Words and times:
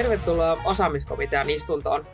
Tervetuloa 0.00 0.60
osaamiskomitean 0.64 1.50
istuntoon. 1.50 2.06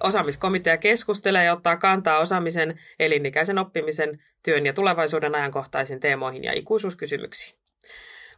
Osaamiskomitea 0.00 0.76
keskustelee 0.76 1.44
ja 1.44 1.52
ottaa 1.52 1.76
kantaa 1.76 2.18
osaamisen, 2.18 2.78
elinikäisen 2.98 3.58
oppimisen, 3.58 4.22
työn 4.42 4.66
ja 4.66 4.72
tulevaisuuden 4.72 5.34
ajankohtaisiin 5.34 6.00
teemoihin 6.00 6.44
ja 6.44 6.52
ikuisuuskysymyksiin. 6.52 7.58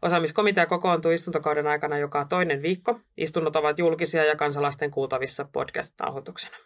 Osaamiskomitea 0.03 0.67
kokoontuu 0.67 1.11
istuntokauden 1.11 1.67
aikana 1.67 1.99
joka 1.99 2.25
toinen 2.25 2.63
viikko. 2.63 3.01
Istunnot 3.17 3.57
ovat 3.57 3.79
julkisia 3.79 4.25
ja 4.25 4.37
kansalaisten 4.37 4.91
kuultavissa 4.91 5.49
podcast-nauhoituksena. 5.53 6.57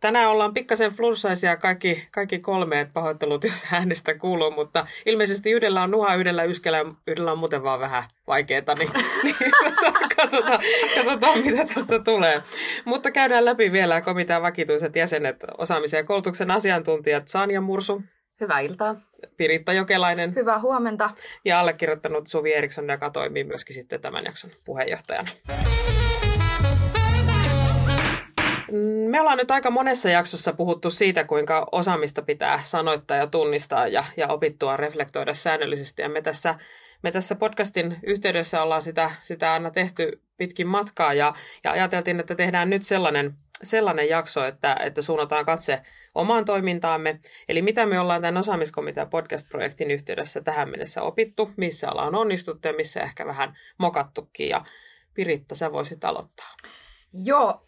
Tänään 0.00 0.30
ollaan 0.30 0.54
pikkasen 0.54 0.90
flunssaisia 0.90 1.56
kaikki, 1.56 2.08
kaikki 2.12 2.38
kolme, 2.38 2.80
että 2.80 2.92
pahoittelut, 2.92 3.44
jos 3.44 3.66
äänestä 3.72 4.14
kuuluu, 4.14 4.50
mutta 4.50 4.86
ilmeisesti 5.06 5.50
yhdellä 5.50 5.82
on 5.82 5.90
nuha, 5.90 6.14
yhdellä 6.14 6.44
yskellä 6.44 6.78
ja 6.78 6.84
yhdellä 7.06 7.32
on 7.32 7.38
muuten 7.38 7.62
vaan 7.62 7.80
vähän 7.80 8.02
vaikeaa, 8.26 8.74
niin, 8.78 8.90
niin 9.22 9.36
katsotaan, 10.16 10.58
katsotaan, 10.94 11.38
mitä 11.38 11.74
tästä 11.74 11.98
tulee. 11.98 12.42
Mutta 12.84 13.10
käydään 13.10 13.44
läpi 13.44 13.72
vielä 13.72 14.00
komitean 14.00 14.42
vakituiset 14.42 14.96
jäsenet, 14.96 15.36
osaamisen 15.58 15.98
ja 15.98 16.04
koulutuksen 16.04 16.50
asiantuntijat 16.50 17.28
Sanja 17.28 17.60
Mursu. 17.60 18.02
Hyvää 18.40 18.60
iltaa. 18.60 18.96
Piritta 19.36 19.72
Jokelainen. 19.72 20.34
Hyvää 20.34 20.60
huomenta. 20.60 21.10
Ja 21.44 21.60
allekirjoittanut 21.60 22.26
Suvi 22.26 22.52
Eriksson, 22.52 22.88
joka 22.88 23.10
toimii 23.10 23.44
myöskin 23.44 23.74
sitten 23.74 24.00
tämän 24.00 24.24
jakson 24.24 24.50
puheenjohtajana. 24.64 25.28
Me 29.08 29.20
ollaan 29.20 29.38
nyt 29.38 29.50
aika 29.50 29.70
monessa 29.70 30.10
jaksossa 30.10 30.52
puhuttu 30.52 30.90
siitä, 30.90 31.24
kuinka 31.24 31.66
osaamista 31.72 32.22
pitää 32.22 32.60
sanoittaa 32.64 33.16
ja 33.16 33.26
tunnistaa 33.26 33.86
ja, 33.86 34.04
ja 34.16 34.28
opittua 34.28 34.76
reflektoida 34.76 35.34
säännöllisesti. 35.34 36.02
Ja 36.02 36.08
me 36.08 36.22
tässä, 36.22 36.54
me 37.02 37.10
tässä 37.10 37.34
podcastin 37.34 37.96
yhteydessä 38.02 38.62
ollaan 38.62 38.82
sitä, 38.82 39.10
sitä 39.20 39.52
aina 39.52 39.70
tehty 39.70 40.22
pitkin 40.36 40.66
matkaa 40.66 41.14
ja, 41.14 41.34
ja 41.64 41.72
ajateltiin, 41.72 42.20
että 42.20 42.34
tehdään 42.34 42.70
nyt 42.70 42.82
sellainen, 42.82 43.34
sellainen 43.62 44.08
jakso, 44.08 44.44
että, 44.44 44.76
että 44.84 45.02
suunnataan 45.02 45.44
katse 45.44 45.82
omaan 46.14 46.44
toimintaamme. 46.44 47.20
Eli 47.48 47.62
mitä 47.62 47.86
me 47.86 48.00
ollaan 48.00 48.22
tämän 48.22 48.36
osaamiskomitean 48.36 49.10
podcast-projektin 49.10 49.90
yhteydessä 49.90 50.40
tähän 50.40 50.70
mennessä 50.70 51.02
opittu, 51.02 51.50
missä 51.56 51.90
ollaan 51.90 52.14
onnistuttu 52.14 52.68
ja 52.68 52.74
missä 52.74 53.00
ehkä 53.00 53.26
vähän 53.26 53.58
mokattukin. 53.78 54.48
Ja 54.48 54.64
Piritta, 55.14 55.54
sä 55.54 55.72
voisit 55.72 56.04
aloittaa. 56.04 56.56
Joo, 57.12 57.62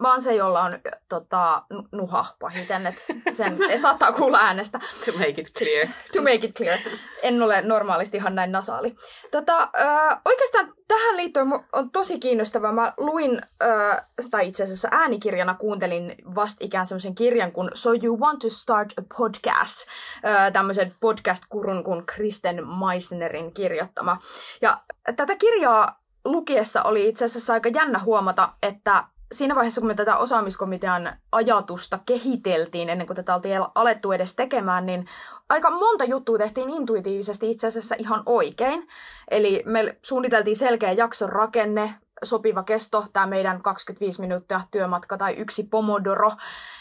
mä 0.00 0.10
oon 0.10 0.22
se, 0.22 0.34
jolla 0.34 0.62
on 0.62 0.78
tota, 1.08 1.62
nuha 1.92 2.26
pahiten, 2.38 2.86
että 2.86 3.00
sen 3.32 3.58
saattaa 3.82 4.12
kuulla 4.12 4.38
äänestä. 4.38 4.80
To 5.04 5.12
make 5.12 5.40
it 5.40 5.52
clear. 5.58 5.88
to 6.14 6.22
make 6.22 6.46
it 6.46 6.56
clear. 6.56 6.78
En 7.22 7.42
ole 7.42 7.62
normaalisti 7.62 8.16
ihan 8.16 8.34
näin 8.34 8.52
nasaali. 8.52 8.96
Tota, 9.30 9.62
äh, 9.62 10.20
oikeastaan 10.24 10.72
tähän 10.88 11.16
liittyen 11.16 11.46
on 11.72 11.90
tosi 11.90 12.18
kiinnostavaa. 12.18 12.72
Mä 12.72 12.92
luin, 12.96 13.42
äh, 13.62 14.06
tai 14.30 14.48
itse 14.48 14.64
asiassa 14.64 14.88
äänikirjana 14.90 15.54
kuuntelin 15.54 16.14
vastikään 16.34 16.86
semmoisen 16.86 17.14
kirjan 17.14 17.52
kuin 17.52 17.70
So 17.74 17.90
You 18.04 18.20
Want 18.20 18.38
to 18.38 18.50
Start 18.50 18.92
a 18.98 19.02
Podcast, 19.18 19.88
äh, 20.26 20.52
tämmöisen 20.52 20.92
podcast-kurun 21.00 21.84
kuin 21.84 22.06
Kristen 22.06 22.68
Meissnerin 22.68 23.54
kirjoittama. 23.54 24.18
Ja 24.62 24.80
tätä 25.16 25.36
kirjaa 25.36 26.00
lukiessa 26.24 26.82
oli 26.82 27.08
itse 27.08 27.24
asiassa 27.24 27.52
aika 27.52 27.68
jännä 27.68 27.98
huomata, 27.98 28.52
että 28.62 29.04
siinä 29.32 29.54
vaiheessa, 29.54 29.80
kun 29.80 29.88
me 29.88 29.94
tätä 29.94 30.16
osaamiskomitean 30.16 31.16
ajatusta 31.32 31.98
kehiteltiin 32.06 32.88
ennen 32.88 33.06
kuin 33.06 33.16
tätä 33.16 33.34
oltiin 33.34 33.60
alettu 33.74 34.12
edes 34.12 34.36
tekemään, 34.36 34.86
niin 34.86 35.06
aika 35.48 35.70
monta 35.70 36.04
juttua 36.04 36.38
tehtiin 36.38 36.70
intuitiivisesti 36.70 37.50
itse 37.50 37.66
asiassa 37.66 37.94
ihan 37.98 38.22
oikein. 38.26 38.88
Eli 39.30 39.62
me 39.66 39.96
suunniteltiin 40.02 40.56
selkeä 40.56 40.92
jakson 40.92 41.28
rakenne, 41.28 41.94
sopiva 42.24 42.62
kesto, 42.62 43.04
tämä 43.12 43.26
meidän 43.26 43.62
25 43.62 44.20
minuuttia 44.20 44.60
työmatka 44.70 45.18
tai 45.18 45.34
yksi 45.34 45.68
pomodoro. 45.70 46.32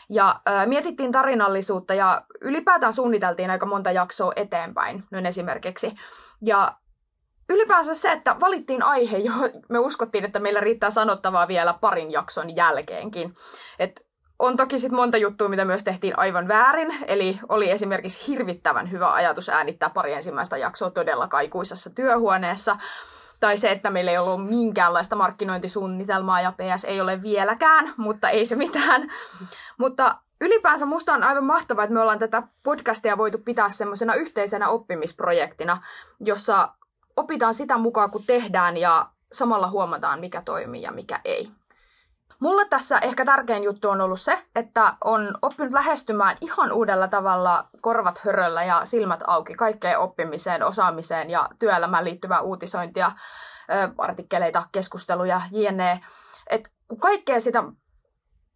Ja 0.10 0.42
ö, 0.50 0.66
mietittiin 0.66 1.12
tarinallisuutta 1.12 1.94
ja 1.94 2.22
ylipäätään 2.42 2.94
suunniteltiin 2.94 3.50
aika 3.50 3.66
monta 3.66 3.92
jaksoa 3.92 4.34
eteenpäin, 4.36 5.04
noin 5.12 5.26
esimerkiksi. 5.26 5.96
Ja 6.42 6.74
ylipäänsä 7.50 7.94
se, 7.94 8.12
että 8.12 8.36
valittiin 8.40 8.84
aihe, 8.84 9.18
johon 9.18 9.50
me 9.70 9.80
uskottiin, 9.80 10.26
että 10.26 10.40
meillä 10.40 10.60
riittää 10.60 10.90
sanottavaa 10.90 11.48
vielä 11.48 11.74
parin 11.82 12.12
jakson 12.12 12.56
jälkeenkin. 12.56 13.36
Et 13.80 14.06
on 14.40 14.58
toki 14.58 14.80
sitten 14.80 14.96
monta 14.96 15.18
juttua, 15.18 15.50
mitä 15.50 15.66
myös 15.66 15.84
tehtiin 15.84 16.20
aivan 16.20 16.48
väärin. 16.48 16.96
Eli 17.08 17.40
oli 17.50 17.72
esimerkiksi 17.72 18.28
hirvittävän 18.28 18.92
hyvä 18.92 19.14
ajatus 19.14 19.50
äänittää 19.50 19.90
pari 19.90 20.14
ensimmäistä 20.14 20.58
jaksoa 20.58 20.90
todella 20.90 21.28
kaikuisessa 21.28 21.90
työhuoneessa. 21.90 22.78
Tai 23.40 23.58
se, 23.58 23.72
että 23.72 23.92
meillä 23.92 24.12
ei 24.12 24.18
ollut 24.18 24.50
minkäänlaista 24.50 25.16
markkinointisuunnitelmaa 25.16 26.42
ja 26.42 26.52
PS 26.52 26.86
ei 26.86 27.02
ole 27.02 27.22
vieläkään, 27.22 27.94
mutta 27.98 28.30
ei 28.30 28.46
se 28.46 28.56
mitään. 28.56 29.12
Mutta 29.78 30.16
ylipäänsä 30.42 30.86
musta 30.86 31.14
on 31.14 31.24
aivan 31.24 31.46
mahtavaa, 31.46 31.84
että 31.84 31.94
me 31.94 32.02
ollaan 32.02 32.20
tätä 32.20 32.44
podcastia 32.64 33.18
voitu 33.18 33.38
pitää 33.38 33.70
semmoisena 33.70 34.14
yhteisenä 34.14 34.70
oppimisprojektina, 34.70 35.82
jossa 36.20 36.70
opitaan 37.18 37.54
sitä 37.54 37.78
mukaan, 37.78 38.12
kun 38.12 38.22
tehdään 38.28 38.78
ja 38.78 39.10
samalla 39.32 39.70
huomataan, 39.70 40.20
mikä 40.20 40.42
toimii 40.42 40.82
ja 40.82 40.92
mikä 40.92 41.22
ei. 41.26 41.52
Mulle 42.40 42.68
tässä 42.70 43.00
ehkä 43.00 43.26
tärkein 43.26 43.64
juttu 43.64 43.90
on 43.90 44.02
ollut 44.02 44.22
se, 44.22 44.46
että 44.56 44.94
on 45.04 45.38
oppinut 45.42 45.74
lähestymään 45.74 46.38
ihan 46.42 46.72
uudella 46.72 47.08
tavalla 47.08 47.68
korvat 47.82 48.20
höröllä 48.20 48.64
ja 48.64 48.86
silmät 48.86 49.20
auki 49.28 49.56
kaikkeen 49.56 50.00
oppimiseen, 50.00 50.64
osaamiseen 50.64 51.30
ja 51.30 51.50
työelämään 51.60 52.06
liittyvää 52.06 52.42
uutisointia, 52.42 53.12
artikkeleita, 53.98 54.64
keskusteluja, 54.72 55.42
jne. 55.52 56.02
Et 56.50 56.70
kun 56.88 57.00
kaikkea 57.00 57.40
sitä 57.40 57.64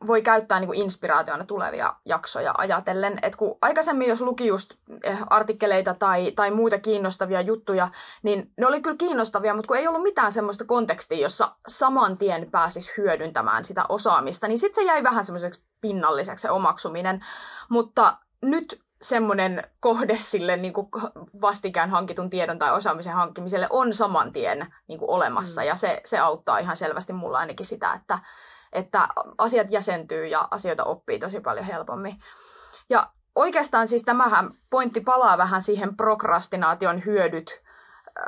voi 0.07 0.21
käyttää 0.21 0.59
niin 0.59 0.67
kuin 0.67 0.81
inspiraationa 0.81 1.45
tulevia 1.45 1.95
jaksoja 2.05 2.53
ajatellen. 2.57 3.19
että 3.21 3.37
kun 3.37 3.57
aikaisemmin, 3.61 4.09
jos 4.09 4.21
luki 4.21 4.47
just 4.47 4.73
eh, 5.03 5.17
artikkeleita 5.29 5.93
tai, 5.93 6.31
tai 6.31 6.51
muita 6.51 6.79
kiinnostavia 6.79 7.41
juttuja, 7.41 7.89
niin 8.23 8.51
ne 8.57 8.67
oli 8.67 8.81
kyllä 8.81 8.97
kiinnostavia, 8.97 9.53
mutta 9.53 9.67
kun 9.67 9.77
ei 9.77 9.87
ollut 9.87 10.03
mitään 10.03 10.31
semmoista 10.31 10.65
kontekstia, 10.65 11.19
jossa 11.19 11.55
saman 11.67 12.17
tien 12.17 12.51
pääsisi 12.51 12.93
hyödyntämään 12.97 13.65
sitä 13.65 13.85
osaamista, 13.89 14.47
niin 14.47 14.59
sitten 14.59 14.83
se 14.83 14.87
jäi 14.87 15.03
vähän 15.03 15.25
semmoiseksi 15.25 15.63
pinnalliseksi 15.81 16.41
se 16.41 16.51
omaksuminen. 16.51 17.25
Mutta 17.69 18.17
nyt 18.41 18.81
semmoinen 19.01 19.63
kohde 19.79 20.17
sille 20.17 20.57
niin 20.57 20.73
kuin 20.73 20.87
vastikään 21.41 21.89
hankitun 21.89 22.29
tiedon 22.29 22.59
tai 22.59 22.73
osaamisen 22.73 23.13
hankkimiselle 23.13 23.67
on 23.69 23.93
saman 23.93 24.31
tien 24.31 24.73
niin 24.87 24.99
kuin 24.99 25.09
olemassa. 25.09 25.61
Mm. 25.61 25.67
Ja 25.67 25.75
se, 25.75 26.01
se 26.05 26.19
auttaa 26.19 26.59
ihan 26.59 26.77
selvästi 26.77 27.13
mulla 27.13 27.37
ainakin 27.37 27.66
sitä, 27.66 27.93
että, 27.93 28.19
että 28.74 29.07
asiat 29.38 29.68
jäsentyy 29.72 30.28
ja 30.28 30.47
asioita 30.52 30.84
oppii 30.84 31.19
tosi 31.19 31.40
paljon 31.40 31.66
helpommin. 31.66 32.19
Ja 32.90 33.09
oikeastaan 33.35 33.88
siis 33.88 34.03
tämähän 34.03 34.50
pointti 34.69 35.02
palaa 35.02 35.38
vähän 35.38 35.62
siihen 35.62 35.97
prokrastinaation 35.97 37.06
hyödyt 37.06 37.63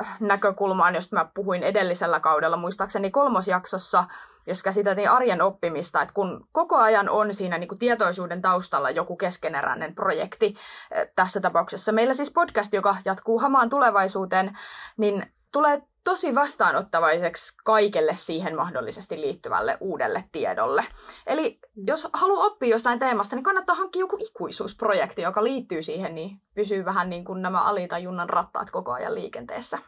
äh, 0.00 0.16
näkökulmaan, 0.20 0.94
josta 0.94 1.16
mä 1.16 1.30
puhuin 1.34 1.62
edellisellä 1.62 2.20
kaudella, 2.20 2.56
muistaakseni 2.56 3.10
kolmosjaksossa, 3.10 4.04
jos 4.46 4.62
käsiteltiin 4.62 5.10
arjen 5.10 5.42
oppimista, 5.42 6.02
että 6.02 6.14
kun 6.14 6.48
koko 6.52 6.76
ajan 6.76 7.08
on 7.08 7.34
siinä 7.34 7.58
niin 7.58 7.68
kuin 7.68 7.78
tietoisuuden 7.78 8.42
taustalla 8.42 8.90
joku 8.90 9.16
keskeneräinen 9.16 9.94
projekti, 9.94 10.56
äh, 10.96 11.08
tässä 11.16 11.40
tapauksessa 11.40 11.92
meillä 11.92 12.14
siis 12.14 12.32
podcast, 12.32 12.72
joka 12.72 12.96
jatkuu 13.04 13.38
hamaan 13.38 13.70
tulevaisuuteen, 13.70 14.58
niin 14.96 15.32
tulee 15.52 15.82
tosi 16.04 16.34
vastaanottavaiseksi 16.34 17.54
kaikelle 17.64 18.12
siihen 18.16 18.56
mahdollisesti 18.56 19.20
liittyvälle 19.20 19.76
uudelle 19.80 20.24
tiedolle. 20.32 20.84
Eli 21.26 21.58
mm. 21.76 21.84
jos 21.86 22.08
haluaa 22.12 22.46
oppia 22.46 22.68
jostain 22.68 22.98
teemasta, 22.98 23.36
niin 23.36 23.44
kannattaa 23.44 23.74
hankkia 23.74 24.00
joku 24.00 24.16
ikuisuusprojekti, 24.20 25.22
joka 25.22 25.44
liittyy 25.44 25.82
siihen, 25.82 26.14
niin 26.14 26.40
pysyy 26.54 26.84
vähän 26.84 27.10
niin 27.10 27.24
kuin 27.24 27.42
nämä 27.42 27.62
alitajunnan 27.62 28.28
rattaat 28.28 28.70
koko 28.70 28.92
ajan 28.92 29.14
liikenteessä. 29.14 29.78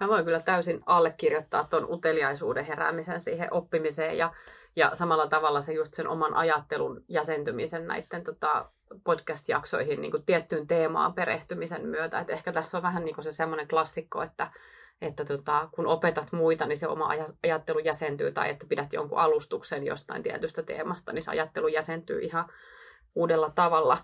Mä 0.00 0.08
voin 0.08 0.24
kyllä 0.24 0.40
täysin 0.40 0.82
allekirjoittaa 0.86 1.64
tuon 1.64 1.86
uteliaisuuden 1.90 2.64
heräämisen 2.64 3.20
siihen 3.20 3.48
oppimiseen 3.50 4.18
ja, 4.18 4.32
ja 4.76 4.90
samalla 4.94 5.26
tavalla 5.26 5.60
se 5.60 5.72
just 5.72 5.94
sen 5.94 6.08
oman 6.08 6.34
ajattelun 6.34 7.04
jäsentymisen 7.08 7.86
näiden 7.86 8.24
tota, 8.24 8.66
podcast-jaksoihin 9.04 10.00
niin 10.00 10.10
kuin 10.10 10.24
tiettyyn 10.24 10.66
teemaan 10.66 11.14
perehtymisen 11.14 11.86
myötä. 11.86 12.18
Et 12.18 12.30
ehkä 12.30 12.52
tässä 12.52 12.78
on 12.78 12.82
vähän 12.82 13.04
niin 13.04 13.14
kuin 13.14 13.24
se 13.24 13.32
semmoinen 13.32 13.68
klassikko, 13.68 14.22
että 14.22 14.50
että 15.02 15.24
tota, 15.24 15.68
kun 15.74 15.86
opetat 15.86 16.32
muita, 16.32 16.66
niin 16.66 16.78
se 16.78 16.88
oma 16.88 17.08
ajattelu 17.42 17.78
jäsentyy, 17.78 18.32
tai 18.32 18.50
että 18.50 18.66
pidät 18.68 18.92
jonkun 18.92 19.18
alustuksen 19.18 19.86
jostain 19.86 20.22
tietystä 20.22 20.62
teemasta, 20.62 21.12
niin 21.12 21.22
se 21.22 21.30
ajattelu 21.30 21.68
jäsentyy 21.68 22.20
ihan 22.20 22.48
uudella 23.14 23.50
tavalla. 23.50 23.98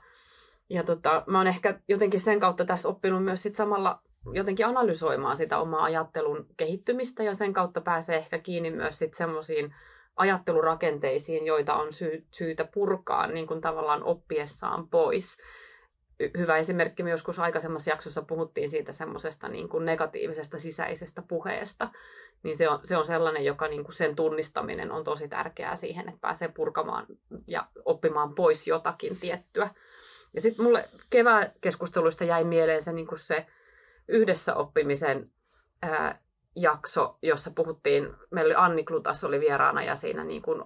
Ja 0.71 0.85
tota, 0.85 1.25
mä 1.27 1.39
oon 1.39 1.47
ehkä 1.47 1.81
jotenkin 1.89 2.21
sen 2.21 2.41
kautta 2.41 2.65
tässä 2.65 2.89
oppinut 2.89 3.25
myös 3.25 3.43
sit 3.43 3.57
samalla 3.57 4.03
jotenkin 4.33 4.67
analysoimaan 4.67 5.37
sitä 5.37 5.59
omaa 5.59 5.83
ajattelun 5.83 6.47
kehittymistä, 6.57 7.23
ja 7.23 7.35
sen 7.35 7.53
kautta 7.53 7.81
pääsee 7.81 8.17
ehkä 8.17 8.39
kiinni 8.39 8.71
myös 8.71 8.99
sit 8.99 9.15
semmoisiin 9.15 9.75
ajattelurakenteisiin, 10.17 11.47
joita 11.47 11.75
on 11.75 11.93
sy- 11.93 12.27
syytä 12.31 12.69
purkaa 12.75 13.27
niin 13.27 13.47
kuin 13.47 13.61
tavallaan 13.61 14.03
oppiessaan 14.05 14.89
pois. 14.89 15.43
Hyvä 16.39 16.57
esimerkki, 16.57 17.03
me 17.03 17.11
joskus 17.11 17.39
aikaisemmassa 17.39 17.91
jaksossa 17.91 18.23
puhuttiin 18.23 18.71
siitä 18.71 18.93
semmoisesta 18.93 19.49
niin 19.49 19.69
kuin 19.69 19.85
negatiivisesta 19.85 20.59
sisäisestä 20.59 21.23
puheesta, 21.23 21.89
niin 22.43 22.57
se 22.57 22.69
on, 22.69 22.81
se 22.85 22.97
on 22.97 23.07
sellainen, 23.07 23.45
joka 23.45 23.69
niin 23.69 23.85
kuin 23.85 23.95
sen 23.95 24.17
tunnistaminen 24.17 24.93
on 24.93 25.05
tosi 25.05 25.29
tärkeää 25.29 25.77
siihen, 25.77 26.09
että 26.09 26.21
pääsee 26.21 26.49
purkamaan 26.49 27.07
ja 27.47 27.69
oppimaan 27.85 28.35
pois 28.35 28.69
jotakin 28.69 29.17
tiettyä. 29.21 29.71
Ja 30.35 30.41
sitten 30.41 30.65
mulle 30.65 30.89
kevään 31.11 31.53
keskusteluista 31.61 32.25
jäi 32.25 32.45
mieleen 32.45 32.83
se, 32.83 32.93
niin 32.93 33.07
kuin 33.07 33.19
se 33.19 33.47
yhdessä 34.09 34.55
oppimisen 34.55 35.31
ää, 35.83 36.19
jakso, 36.57 37.19
jossa 37.23 37.51
puhuttiin, 37.51 38.15
meillä 38.31 38.49
oli 38.49 38.67
Anni 38.67 38.85
Klutas 38.85 39.25
oli 39.25 39.41
vieraana 39.41 39.83
ja 39.83 39.97
siinä 39.97 40.25
niin 40.25 40.43
kuin 40.43 40.65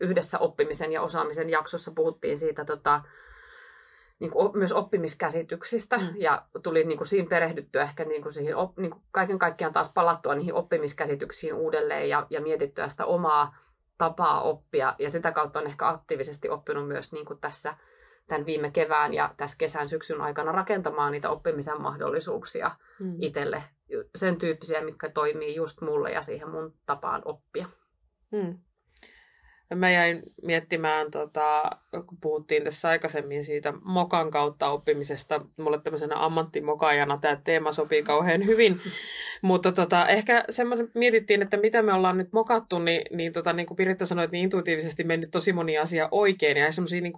yhdessä 0.00 0.38
oppimisen 0.38 0.92
ja 0.92 1.02
osaamisen 1.02 1.50
jaksossa 1.50 1.92
puhuttiin 1.94 2.38
siitä 2.38 2.64
tota, 2.64 3.02
niin 4.22 4.30
kuin 4.30 4.58
myös 4.58 4.72
oppimiskäsityksistä 4.72 5.96
mm. 5.98 6.08
ja 6.16 6.46
tuli 6.62 6.84
niin 6.84 6.98
kuin 6.98 7.08
siinä 7.08 7.28
perehdyttyä 7.28 7.82
ehkä 7.82 8.04
niin 8.04 8.22
kuin 8.22 8.32
siihen, 8.32 8.56
op, 8.56 8.78
niin 8.78 8.90
kuin 8.90 9.02
kaiken 9.10 9.38
kaikkiaan 9.38 9.72
taas 9.72 9.92
palattua 9.94 10.34
niihin 10.34 10.54
oppimiskäsityksiin 10.54 11.54
uudelleen 11.54 12.08
ja, 12.08 12.26
ja 12.30 12.40
mietittyä 12.40 12.88
sitä 12.88 13.04
omaa 13.04 13.56
tapaa 13.98 14.42
oppia 14.42 14.94
ja 14.98 15.10
sitä 15.10 15.32
kautta 15.32 15.58
on 15.58 15.66
ehkä 15.66 15.88
aktiivisesti 15.88 16.48
oppinut 16.48 16.88
myös 16.88 17.12
niin 17.12 17.26
kuin 17.26 17.38
tässä 17.38 17.74
tämän 18.28 18.46
viime 18.46 18.70
kevään 18.70 19.14
ja 19.14 19.34
tässä 19.36 19.56
kesän 19.58 19.88
syksyn 19.88 20.20
aikana 20.20 20.52
rakentamaan 20.52 21.12
niitä 21.12 21.30
oppimisen 21.30 21.80
mahdollisuuksia 21.80 22.70
mm. 23.00 23.16
itselle, 23.20 23.62
sen 24.14 24.36
tyyppisiä, 24.36 24.84
mitkä 24.84 25.08
toimii 25.08 25.54
just 25.54 25.80
mulle 25.80 26.12
ja 26.12 26.22
siihen 26.22 26.50
mun 26.50 26.74
tapaan 26.86 27.22
oppia. 27.24 27.66
Mm. 28.30 28.58
Mä 29.74 29.90
jäin 29.90 30.22
miettimään, 30.42 31.10
tota, 31.10 31.62
kun 32.00 32.18
puhuttiin 32.20 32.64
tässä 32.64 32.88
aikaisemmin 32.88 33.44
siitä 33.44 33.72
mokan 33.84 34.30
kautta 34.30 34.68
oppimisesta, 34.68 35.40
mulle 35.56 35.80
tämmöisenä 35.80 36.24
ammattimokajana 36.24 37.18
tämä 37.18 37.36
teema 37.44 37.72
sopii 37.72 38.02
kauhean 38.02 38.46
hyvin, 38.46 38.80
mutta 39.42 39.72
tota, 39.72 40.06
ehkä 40.06 40.44
semmoisen 40.50 40.90
mietittiin, 40.94 41.42
että 41.42 41.56
mitä 41.56 41.82
me 41.82 41.92
ollaan 41.92 42.18
nyt 42.18 42.32
mokattu, 42.32 42.78
niin, 42.78 43.02
niin, 43.16 43.32
tota, 43.32 43.52
niin 43.52 43.66
kuin 43.66 43.76
Piritta 43.76 44.06
sanoi, 44.06 44.24
että 44.24 44.32
niin 44.32 44.42
intuitiivisesti 44.42 45.04
mennyt 45.04 45.30
tosi 45.30 45.52
moni 45.52 45.78
asia 45.78 46.08
oikein, 46.10 46.56
ja 46.56 46.72
semmoisia 46.72 47.00
niin 47.00 47.12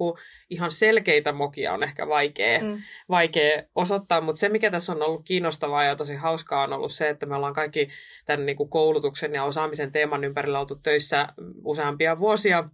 ihan 0.50 0.70
selkeitä 0.70 1.32
mokia 1.32 1.72
on 1.72 1.82
ehkä 1.82 2.08
vaikea, 2.08 2.60
mm. 2.60 2.76
vaikea 3.08 3.62
osoittaa, 3.74 4.20
mutta 4.20 4.38
se, 4.38 4.48
mikä 4.48 4.70
tässä 4.70 4.92
on 4.92 5.02
ollut 5.02 5.24
kiinnostavaa 5.24 5.84
ja 5.84 5.96
tosi 5.96 6.14
hauskaa, 6.14 6.62
on 6.62 6.72
ollut 6.72 6.92
se, 6.92 7.08
että 7.08 7.26
me 7.26 7.36
ollaan 7.36 7.54
kaikki 7.54 7.88
tämän 8.24 8.46
niin 8.46 8.56
kuin 8.56 8.70
koulutuksen 8.70 9.34
ja 9.34 9.44
osaamisen 9.44 9.92
teeman 9.92 10.24
ympärillä 10.24 10.60
oltu 10.60 10.76
töissä 10.82 11.28
useampia 11.64 12.18
vuosia, 12.18 12.64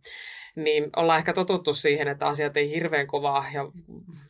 niin 0.57 0.91
ollaan 0.97 1.19
ehkä 1.19 1.33
totuttu 1.33 1.73
siihen, 1.73 2.09
että 2.09 2.27
asiat 2.27 2.57
ei 2.57 2.71
hirveän 2.71 3.07
kovaa 3.07 3.45
ja 3.55 3.71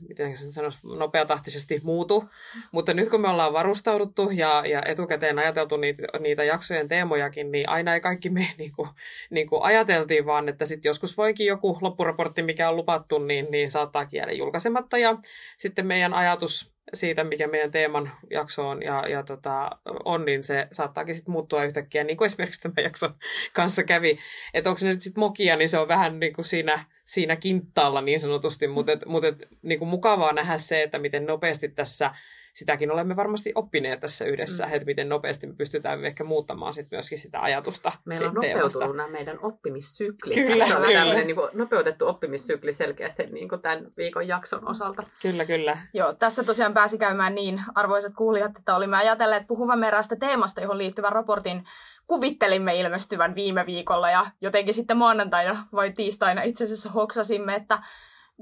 miten 0.08 0.36
sen 0.36 0.52
sanoisi, 0.52 0.78
nopeatahtisesti 0.96 1.80
muutu. 1.84 2.24
Mutta 2.72 2.94
nyt 2.94 3.08
kun 3.08 3.20
me 3.20 3.28
ollaan 3.28 3.52
varustauduttu 3.52 4.30
ja, 4.30 4.62
ja 4.66 4.82
etukäteen 4.84 5.38
ajateltu 5.38 5.76
niitä, 5.76 6.02
niitä 6.18 6.44
jaksojen 6.44 6.88
teemojakin, 6.88 7.52
niin 7.52 7.68
aina 7.68 7.94
ei 7.94 8.00
kaikki 8.00 8.30
me 8.30 8.46
niin 8.58 8.72
kuin, 8.76 8.88
niin 9.30 9.46
kuin 9.46 9.62
ajateltiin, 9.62 10.26
vaan 10.26 10.48
että 10.48 10.66
sitten 10.66 10.90
joskus 10.90 11.16
voikin 11.16 11.46
joku 11.46 11.78
loppuraportti, 11.80 12.42
mikä 12.42 12.68
on 12.68 12.76
lupattu, 12.76 13.18
niin, 13.18 13.46
niin 13.50 13.70
saattaa 13.70 14.06
jäädä 14.12 14.32
julkaisematta. 14.32 14.98
Ja 14.98 15.16
sitten 15.58 15.86
meidän 15.86 16.14
ajatus 16.14 16.72
siitä, 16.94 17.24
mikä 17.24 17.46
meidän 17.46 17.70
teeman 17.70 18.10
jakso 18.30 18.68
on, 18.68 18.82
ja, 18.82 19.04
ja 19.08 19.22
tota, 19.22 19.70
on, 20.04 20.24
niin 20.24 20.44
se 20.44 20.68
saattaakin 20.72 21.14
sitten 21.14 21.32
muuttua 21.32 21.64
yhtäkkiä, 21.64 22.04
niin 22.04 22.16
kuin 22.16 22.26
esimerkiksi 22.26 22.60
tämän 22.60 22.84
jakson 22.84 23.14
kanssa 23.52 23.82
kävi. 23.82 24.18
Että 24.54 24.70
onko 24.70 24.78
se 24.78 24.88
nyt 24.88 25.02
sitten 25.02 25.20
mokia, 25.20 25.56
niin 25.56 25.68
se 25.68 25.78
on 25.78 25.88
vähän 25.88 26.20
niin 26.20 26.32
kuin 26.32 26.44
siinä, 26.44 26.84
siinä 27.04 27.36
kinttaalla 27.36 28.00
niin 28.00 28.20
sanotusti, 28.20 28.66
mutta 28.66 28.92
mut 29.06 29.24
niin 29.62 29.78
kuin 29.78 29.88
mukavaa 29.88 30.32
nähdä 30.32 30.58
se, 30.58 30.82
että 30.82 30.98
miten 30.98 31.26
nopeasti 31.26 31.68
tässä 31.68 32.10
sitäkin 32.52 32.90
olemme 32.90 33.16
varmasti 33.16 33.52
oppineet 33.54 34.00
tässä 34.00 34.24
yhdessä, 34.24 34.66
mm. 34.66 34.72
että 34.74 34.86
miten 34.86 35.08
nopeasti 35.08 35.46
me 35.46 35.54
pystytään 35.54 36.04
ehkä 36.04 36.24
muuttamaan 36.24 36.74
sit 36.74 36.90
myöskin 36.90 37.18
sitä 37.18 37.40
ajatusta. 37.40 37.92
Meillä 38.04 38.28
on 38.28 38.34
nopeutunut 38.34 38.96
nämä 38.96 39.08
meidän 39.08 39.38
oppimissyklit. 39.42 40.34
Kyllä, 40.34 40.66
Se 40.66 40.76
on 40.76 40.82
kyllä. 40.82 40.98
tämmöinen 40.98 41.26
niin 41.26 41.36
kuin, 41.36 41.50
nopeutettu 41.52 42.08
oppimissykli 42.08 42.72
selkeästi 42.72 43.26
niin 43.26 43.48
kuin 43.48 43.62
tämän 43.62 43.86
viikon 43.96 44.28
jakson 44.28 44.68
osalta. 44.68 45.02
Kyllä, 45.22 45.44
kyllä. 45.44 45.78
Joo, 45.94 46.14
tässä 46.14 46.44
tosiaan 46.44 46.74
pääsi 46.74 46.98
käymään 46.98 47.34
niin, 47.34 47.62
arvoisat 47.74 48.14
kuulijat, 48.14 48.56
että 48.58 48.76
olimme 48.76 48.96
ajatelleet 48.96 49.46
puhuvamme 49.46 49.88
eräästä 49.88 50.16
teemasta, 50.16 50.60
johon 50.60 50.78
liittyvän 50.78 51.12
raportin 51.12 51.64
kuvittelimme 52.06 52.80
ilmestyvän 52.80 53.34
viime 53.34 53.66
viikolla 53.66 54.10
ja 54.10 54.26
jotenkin 54.40 54.74
sitten 54.74 54.96
maanantaina 54.96 55.66
vai 55.72 55.92
tiistaina 55.92 56.42
itse 56.42 56.64
asiassa 56.64 56.90
hoksasimme, 56.90 57.54
että 57.54 57.78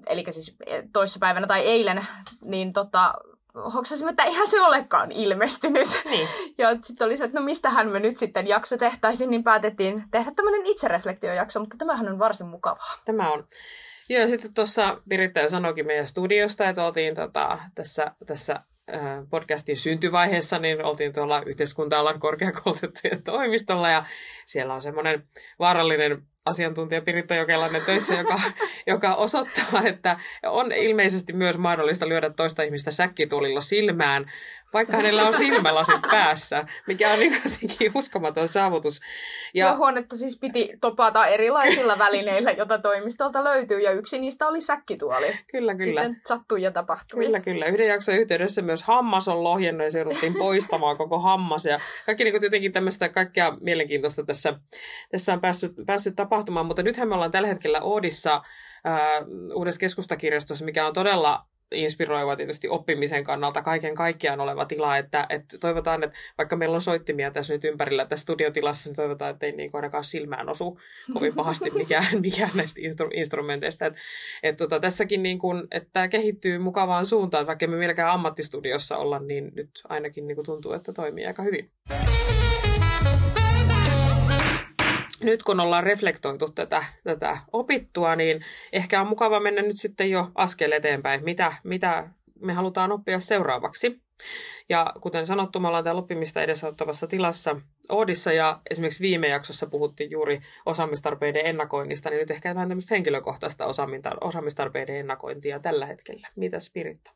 eli 0.06 0.24
siis 0.30 0.56
toissapäivänä 0.92 1.46
tai 1.46 1.60
eilen, 1.60 2.06
niin 2.42 2.72
tota, 2.72 3.14
hoksasimme, 3.74 4.10
että 4.10 4.24
eihän 4.24 4.48
se 4.48 4.62
olekaan 4.62 5.12
ilmestynyt. 5.12 5.88
Niin. 6.04 6.28
Ja 6.58 6.76
sitten 6.80 7.06
oli 7.06 7.16
se, 7.16 7.24
että 7.24 7.38
no 7.38 7.44
mistähän 7.44 7.88
me 7.88 8.00
nyt 8.00 8.16
sitten 8.16 8.46
jakso 8.46 8.76
tehtäisiin, 8.76 9.30
niin 9.30 9.44
päätettiin 9.44 10.04
tehdä 10.10 10.32
tämmöinen 10.36 10.66
itsereflektiojakso, 10.66 11.60
mutta 11.60 11.76
tämähän 11.76 12.08
on 12.08 12.18
varsin 12.18 12.46
mukavaa. 12.46 12.98
Tämä 13.04 13.32
on. 13.32 13.44
Joo, 14.08 14.26
sitten 14.26 14.54
tuossa 14.54 15.02
Piritta 15.08 15.48
sanoikin 15.48 15.86
meidän 15.86 16.06
studiosta, 16.06 16.68
että 16.68 16.84
oltiin 16.84 17.14
tota, 17.14 17.58
tässä, 17.74 18.12
tässä 18.26 18.60
podcastin 19.30 19.76
syntyvaiheessa, 19.76 20.58
niin 20.58 20.84
oltiin 20.84 21.12
tuolla 21.12 21.42
yhteiskunta-alan 21.46 22.20
korkeakoulutettujen 22.20 23.22
toimistolla 23.22 23.90
ja 23.90 24.04
siellä 24.46 24.74
on 24.74 24.82
semmoinen 24.82 25.22
vaarallinen 25.58 26.22
asiantuntija 26.48 27.02
Piritta 27.02 27.34
Jokelainen 27.34 27.82
töissä, 27.82 28.14
joka, 28.14 28.40
joka 28.86 29.14
osoittaa, 29.14 29.82
että 29.84 30.16
on 30.46 30.72
ilmeisesti 30.72 31.32
myös 31.32 31.58
mahdollista 31.58 32.08
lyödä 32.08 32.30
toista 32.30 32.62
ihmistä 32.62 32.90
säkkitulilla 32.90 33.60
silmään, 33.60 34.26
vaikka 34.72 34.96
hänellä 34.96 35.26
on 35.26 35.34
silmälasit 35.34 36.02
päässä, 36.10 36.66
mikä 36.86 37.12
on 37.12 37.18
niin 37.18 37.32
jotenkin 37.44 37.92
uskomaton 37.94 38.48
saavutus. 38.48 39.00
Ja 39.54 39.76
huonetta 39.76 40.16
siis 40.16 40.38
piti 40.38 40.72
topata 40.80 41.26
erilaisilla 41.26 41.98
välineillä, 41.98 42.50
joita 42.50 42.78
toimistolta 42.78 43.44
löytyy, 43.44 43.80
ja 43.80 43.92
yksi 43.92 44.18
niistä 44.18 44.48
oli 44.48 44.60
säkkituoli. 44.60 45.38
Kyllä, 45.50 45.74
kyllä. 45.74 46.02
Sitten 46.02 46.22
sattui 46.26 46.62
ja 46.62 46.70
tapahtui. 46.70 47.24
Kyllä, 47.24 47.40
kyllä. 47.40 47.66
Yhden 47.66 47.88
jakson 47.88 48.14
yhteydessä 48.14 48.62
myös 48.62 48.82
hammas 48.82 49.28
on 49.28 49.44
lohjennut 49.44 49.84
ja 49.84 49.90
se 49.90 49.98
jouduttiin 49.98 50.34
poistamaan 50.34 50.96
koko 50.96 51.18
hammas. 51.18 51.64
Ja 51.64 51.80
kaikki 52.06 52.24
niin 52.24 52.42
jotenkin 52.42 52.72
tämmöistä 52.72 53.08
kaikkea 53.08 53.56
mielenkiintoista 53.60 54.24
tässä, 54.24 54.54
tässä 55.10 55.32
on 55.32 55.40
päässyt, 55.40 55.72
päässyt 55.86 56.16
tapahtumaan. 56.16 56.37
Mutta 56.64 56.82
nythän 56.82 57.08
me 57.08 57.14
ollaan 57.14 57.30
tällä 57.30 57.48
hetkellä 57.48 57.80
Oodissa 57.80 58.42
äh, 58.86 59.26
uudessa 59.54 59.80
keskustakirjastossa, 59.80 60.64
mikä 60.64 60.86
on 60.86 60.94
todella 60.94 61.44
inspiroiva 61.72 62.36
tietysti 62.36 62.68
oppimisen 62.68 63.24
kannalta 63.24 63.62
kaiken 63.62 63.94
kaikkiaan 63.94 64.40
oleva 64.40 64.64
tila, 64.64 64.96
että, 64.96 65.26
että 65.28 65.58
toivotaan, 65.58 66.04
että 66.04 66.16
vaikka 66.38 66.56
meillä 66.56 66.74
on 66.74 66.80
soittimia 66.80 67.30
tässä 67.30 67.54
nyt 67.54 67.64
ympärillä 67.64 68.04
tässä 68.04 68.22
studiotilassa, 68.22 68.88
niin 68.88 68.96
toivotaan, 68.96 69.30
että 69.30 69.46
ei 69.46 69.52
niin 69.52 69.70
ainakaan 69.72 70.04
silmään 70.04 70.48
osu 70.48 70.80
kovin 71.14 71.34
pahasti 71.34 71.70
mikään, 71.78 72.04
mikään 72.20 72.50
näistä 72.54 72.80
instru- 72.80 73.10
instrumenteista. 73.18 73.86
Et, 73.86 73.96
et 74.42 74.56
tota, 74.56 74.80
tässäkin 74.80 75.22
niin 75.22 75.38
kuin, 75.38 75.62
että 75.70 75.90
tämä 75.92 76.08
kehittyy 76.08 76.58
mukavaan 76.58 77.06
suuntaan, 77.06 77.46
vaikka 77.46 77.66
me 77.66 77.78
vieläkään 77.78 78.10
ammattistudiossa 78.10 78.96
olla, 78.96 79.18
niin 79.18 79.50
nyt 79.54 79.70
ainakin 79.88 80.26
niin 80.26 80.36
kuin 80.36 80.46
tuntuu, 80.46 80.72
että 80.72 80.92
toimii 80.92 81.26
aika 81.26 81.42
hyvin 81.42 81.70
nyt 85.20 85.42
kun 85.42 85.60
ollaan 85.60 85.84
reflektoitu 85.84 86.50
tätä, 86.50 86.84
tätä 87.04 87.38
opittua, 87.52 88.16
niin 88.16 88.44
ehkä 88.72 89.00
on 89.00 89.06
mukava 89.06 89.40
mennä 89.40 89.62
nyt 89.62 89.78
sitten 89.78 90.10
jo 90.10 90.30
askel 90.34 90.72
eteenpäin, 90.72 91.24
mitä, 91.24 91.52
mitä 91.64 92.08
me 92.40 92.52
halutaan 92.52 92.92
oppia 92.92 93.20
seuraavaksi. 93.20 94.02
Ja 94.68 94.86
kuten 95.00 95.26
sanottu, 95.26 95.60
me 95.60 95.68
ollaan 95.68 95.84
täällä 95.84 95.98
oppimista 95.98 96.42
edesauttavassa 96.42 97.06
tilassa 97.06 97.60
Oodissa 97.88 98.32
ja 98.32 98.60
esimerkiksi 98.70 99.02
viime 99.02 99.28
jaksossa 99.28 99.66
puhuttiin 99.66 100.10
juuri 100.10 100.40
osaamistarpeiden 100.66 101.46
ennakoinnista, 101.46 102.10
niin 102.10 102.18
nyt 102.18 102.30
ehkä 102.30 102.54
vähän 102.54 102.68
tämmöistä 102.68 102.94
henkilökohtaista 102.94 103.66
osaamistarpeiden 104.20 104.96
ennakointia 104.96 105.60
tällä 105.60 105.86
hetkellä. 105.86 106.28
Mitä 106.36 106.60
Spiritta? 106.60 107.10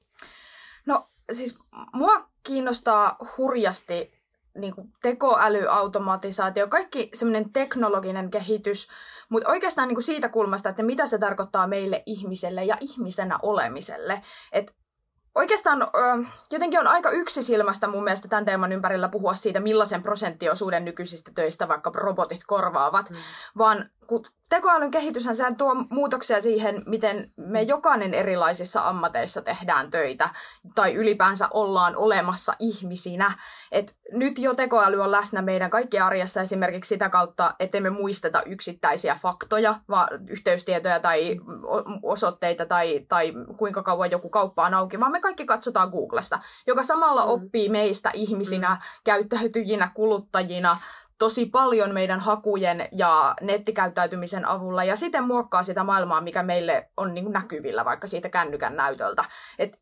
No 0.87 1.05
siis 1.33 1.59
mua 1.93 2.29
kiinnostaa 2.43 3.17
hurjasti 3.39 4.22
niin 4.59 4.75
kuin 4.75 4.93
tekoäly, 5.03 5.67
automatisaatio, 5.69 6.69
kaikki 6.69 7.11
semmoinen 7.15 7.53
teknologinen 7.53 8.31
kehitys, 8.31 8.89
mutta 9.29 9.51
oikeastaan 9.51 9.89
niin 9.89 9.97
kuin 9.97 10.05
siitä 10.05 10.29
kulmasta, 10.29 10.69
että 10.69 10.83
mitä 10.83 11.07
se 11.07 11.19
tarkoittaa 11.19 11.67
meille 11.67 12.03
ihmiselle 12.07 12.65
ja 12.65 12.77
ihmisenä 12.81 13.39
olemiselle. 13.43 14.23
Et 14.53 14.75
oikeastaan 15.35 15.89
jotenkin 16.51 16.81
on 16.81 16.87
aika 16.87 17.11
yksisilmästä 17.11 17.87
mun 17.87 18.05
mielestä 18.05 18.29
tämän 18.29 18.45
teeman 18.45 18.73
ympärillä 18.73 19.09
puhua 19.09 19.35
siitä, 19.35 19.61
millaisen 19.61 20.03
prosenttiosuuden 20.03 20.85
nykyisistä 20.85 21.31
töistä 21.35 21.69
vaikka 21.69 21.91
robotit 21.95 22.41
korvaavat, 22.47 23.11
mm. 23.11 23.17
vaan 23.59 23.91
kun 24.13 24.27
tekoälyn 24.49 24.91
kehityshän 24.91 25.37
sehän 25.37 25.57
tuo 25.57 25.75
muutoksia 25.75 26.43
siihen, 26.43 26.83
miten 26.87 27.33
me 27.37 27.63
jokainen 27.63 28.15
erilaisissa 28.15 28.89
ammateissa 28.89 29.43
tehdään 29.43 29.91
töitä 29.91 30.29
tai 30.75 30.95
ylipäänsä 30.95 31.49
ollaan 31.51 31.97
olemassa 31.97 32.55
ihmisinä. 32.59 33.33
Et 33.71 33.99
nyt 34.13 34.39
jo 34.39 34.55
tekoäly 34.55 35.01
on 35.01 35.11
läsnä 35.11 35.43
meidän 35.43 35.71
kaikkien 35.71 36.05
arjessa 36.05 36.43
esimerkiksi 36.43 36.89
sitä 36.89 37.09
kautta, 37.09 37.55
että 37.61 37.81
me 37.81 37.91
muisteta 37.91 38.43
yksittäisiä 38.43 39.19
faktoja, 39.23 39.75
vaan 39.89 40.09
yhteystietoja 40.29 41.01
tai 41.01 41.41
osoitteita 42.03 42.67
tai, 42.67 43.07
tai 43.09 43.33
kuinka 43.57 43.83
kauan 43.83 44.11
joku 44.11 44.29
kauppa 44.29 44.67
on 44.67 44.75
auki, 44.75 45.01
vaan 45.01 45.13
me 45.13 45.21
kaikki 45.21 45.45
katsotaan 45.45 45.91
Googlesta, 45.91 46.39
joka 46.67 46.83
samalla 46.83 47.25
mm. 47.25 47.31
oppii 47.31 47.69
meistä 47.69 48.11
ihmisinä, 48.15 48.69
mm. 48.69 48.81
käyttäytyjinä, 49.05 49.91
kuluttajina, 49.95 50.77
tosi 51.23 51.47
paljon 51.47 51.95
meidän 51.95 52.21
hakujen 52.21 52.89
ja 52.93 53.35
nettikäyttäytymisen 53.41 54.49
avulla 54.49 54.85
ja 54.85 54.97
siten 54.97 55.25
muokkaa 55.25 55.63
sitä 55.63 55.85
maailmaa, 55.85 56.21
mikä 56.21 56.43
meille 56.43 56.91
on 56.97 57.15
niin 57.15 57.25
kuin 57.25 57.33
näkyvillä 57.33 57.85
vaikka 57.85 58.07
siitä 58.07 58.29
kännykän 58.29 58.77
näytöltä. 58.77 59.25
Et 59.59 59.81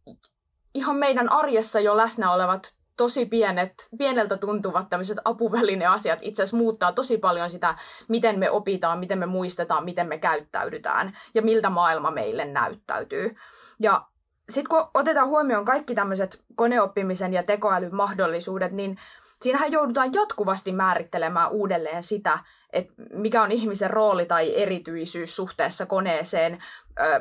ihan 0.75 0.97
meidän 0.97 1.33
arjessa 1.33 1.81
jo 1.81 1.97
läsnä 1.97 2.33
olevat 2.33 2.77
tosi 2.97 3.27
pienet, 3.27 3.89
pieneltä 3.99 4.37
tuntuvat 4.37 4.91
tämmöiset 4.91 5.19
apuvälineasiat 5.25 6.19
itse 6.23 6.43
asiassa 6.43 6.57
muuttaa 6.57 6.93
tosi 6.93 7.19
paljon 7.19 7.51
sitä, 7.51 7.75
miten 8.09 8.39
me 8.39 8.51
opitaan, 8.51 8.99
miten 8.99 9.19
me 9.19 9.27
muistetaan, 9.27 9.85
miten 9.85 10.09
me 10.09 10.19
käyttäydytään 10.19 11.17
ja 11.35 11.43
miltä 11.43 11.71
maailma 11.71 12.11
meille 12.11 12.45
näyttäytyy. 12.45 13.37
Ja 13.79 14.07
sitten 14.49 14.69
kun 14.69 14.91
otetaan 14.95 15.29
huomioon 15.29 15.65
kaikki 15.65 15.95
tämmöiset 15.95 16.43
koneoppimisen 16.55 17.33
ja 17.33 17.43
tekoälyn 17.43 17.95
mahdollisuudet, 17.95 18.73
niin 18.73 18.99
siinähän 19.43 19.73
joudutaan 19.73 20.15
jatkuvasti 20.15 20.73
määrittelemään 20.73 21.51
uudelleen 21.51 22.03
sitä, 22.03 22.39
että 22.73 22.93
mikä 23.13 23.43
on 23.43 23.53
ihmisen 23.53 23.91
rooli 23.91 24.27
tai 24.27 24.63
erityisyys 24.63 25.37
suhteessa 25.37 25.87
koneeseen, 25.87 26.59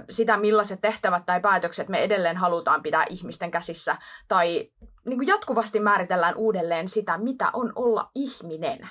sitä 0.10 0.38
millaiset 0.38 0.82
tehtävät 0.82 1.26
tai 1.26 1.40
päätökset 1.40 1.90
me 1.90 2.04
edelleen 2.04 2.38
halutaan 2.38 2.84
pitää 2.84 3.06
ihmisten 3.10 3.52
käsissä, 3.52 3.96
tai 4.28 4.72
niin 5.06 5.18
kuin 5.18 5.28
jatkuvasti 5.28 5.80
määritellään 5.80 6.36
uudelleen 6.36 6.88
sitä, 6.88 7.18
mitä 7.18 7.50
on 7.54 7.74
olla 7.76 8.12
ihminen. 8.16 8.90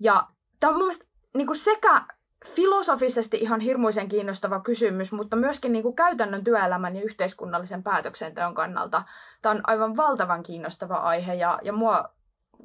Ja 0.00 0.26
tämä 0.60 0.70
on 0.70 0.76
mun 0.76 0.84
mielestä 0.84 1.04
niin 1.34 1.46
kuin 1.46 1.56
sekä 1.56 2.02
filosofisesti 2.46 3.36
ihan 3.36 3.60
hirmuisen 3.60 4.08
kiinnostava 4.08 4.60
kysymys, 4.60 5.12
mutta 5.12 5.36
myöskin 5.36 5.72
niin 5.72 5.82
kuin 5.82 5.96
käytännön 5.96 6.44
työelämän 6.44 6.96
ja 6.96 7.02
yhteiskunnallisen 7.02 7.82
päätöksenteon 7.82 8.54
kannalta. 8.54 9.02
Tämä 9.42 9.54
on 9.54 9.60
aivan 9.66 9.96
valtavan 9.96 10.42
kiinnostava 10.42 10.94
aihe 10.94 11.34
ja, 11.34 11.58
ja 11.62 11.72
mua 11.72 12.17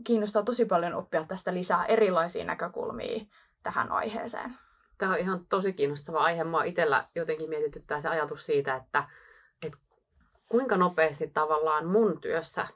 kiinnostaa 0.04 0.44
tosi 0.44 0.66
paljon 0.66 0.94
oppia 0.94 1.26
tästä 1.28 1.54
lisää 1.54 1.86
erilaisia 1.86 2.46
näkökulmia 2.46 3.26
tähän 3.64 3.92
aiheeseen. 3.92 4.58
Tämä 4.98 5.12
on 5.12 5.20
ihan 5.20 5.46
tosi 5.46 5.74
kiinnostava 5.74 6.24
aihe. 6.24 6.44
Mua 6.44 6.64
itsellä 6.64 7.08
jotenkin 7.16 7.50
mietityttää 7.50 8.00
se 8.00 8.10
ajatus 8.10 8.46
siitä, 8.46 8.76
että, 8.76 9.04
että 9.62 9.78
kuinka 10.50 10.78
nopeasti 10.78 11.28
tavallaan 11.28 11.86
mun 11.86 12.22
työssä 12.22 12.68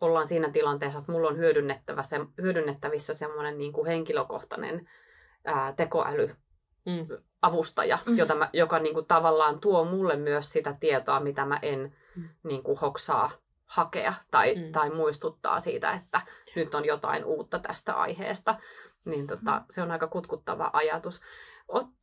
ollaan 0.00 0.28
siinä 0.28 0.50
tilanteessa, 0.50 0.98
että 0.98 1.12
mulla 1.12 1.28
on 1.28 1.36
hyödynnettävä 1.36 2.02
se, 2.02 2.20
hyödynnettävissä 2.42 3.14
semmoinen 3.14 3.58
niin 3.58 3.72
kuin 3.72 3.86
henkilökohtainen 3.86 4.88
ää, 5.44 5.72
tekoäly, 5.72 6.34
mm. 6.86 7.06
avustaja, 7.42 7.98
mm. 8.06 8.18
Jota 8.18 8.34
mä, 8.34 8.50
joka 8.52 8.78
niin 8.78 8.94
kuin, 8.94 9.06
tavallaan 9.06 9.60
tuo 9.60 9.84
mulle 9.84 10.16
myös 10.16 10.52
sitä 10.52 10.76
tietoa, 10.80 11.20
mitä 11.20 11.44
mä 11.44 11.58
en 11.62 11.94
mm. 12.16 12.28
niin 12.42 12.62
kuin, 12.62 12.78
hoksaa 12.78 13.30
hakea 13.66 14.14
tai, 14.30 14.54
mm. 14.54 14.72
tai 14.72 14.90
muistuttaa 14.90 15.60
siitä, 15.60 15.92
että 15.92 16.20
nyt 16.56 16.74
on 16.74 16.84
jotain 16.84 17.24
uutta 17.24 17.58
tästä 17.58 17.94
aiheesta. 17.94 18.54
Niin 19.04 19.26
tota, 19.26 19.52
mm. 19.52 19.64
se 19.70 19.82
on 19.82 19.90
aika 19.90 20.06
kutkuttava 20.06 20.70
ajatus. 20.72 21.20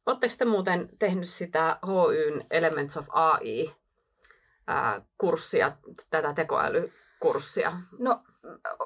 Oletteko 0.06 0.34
te 0.38 0.46
muuten 0.46 0.90
tehnyt 1.00 1.30
sitä 1.30 1.80
HYn 1.88 2.46
Elements 2.52 2.98
of 2.98 3.08
AI-kurssia, 3.10 3.72
tätä 6.10 6.34
tekoälykurssia? 6.34 7.74
No 8.00 8.24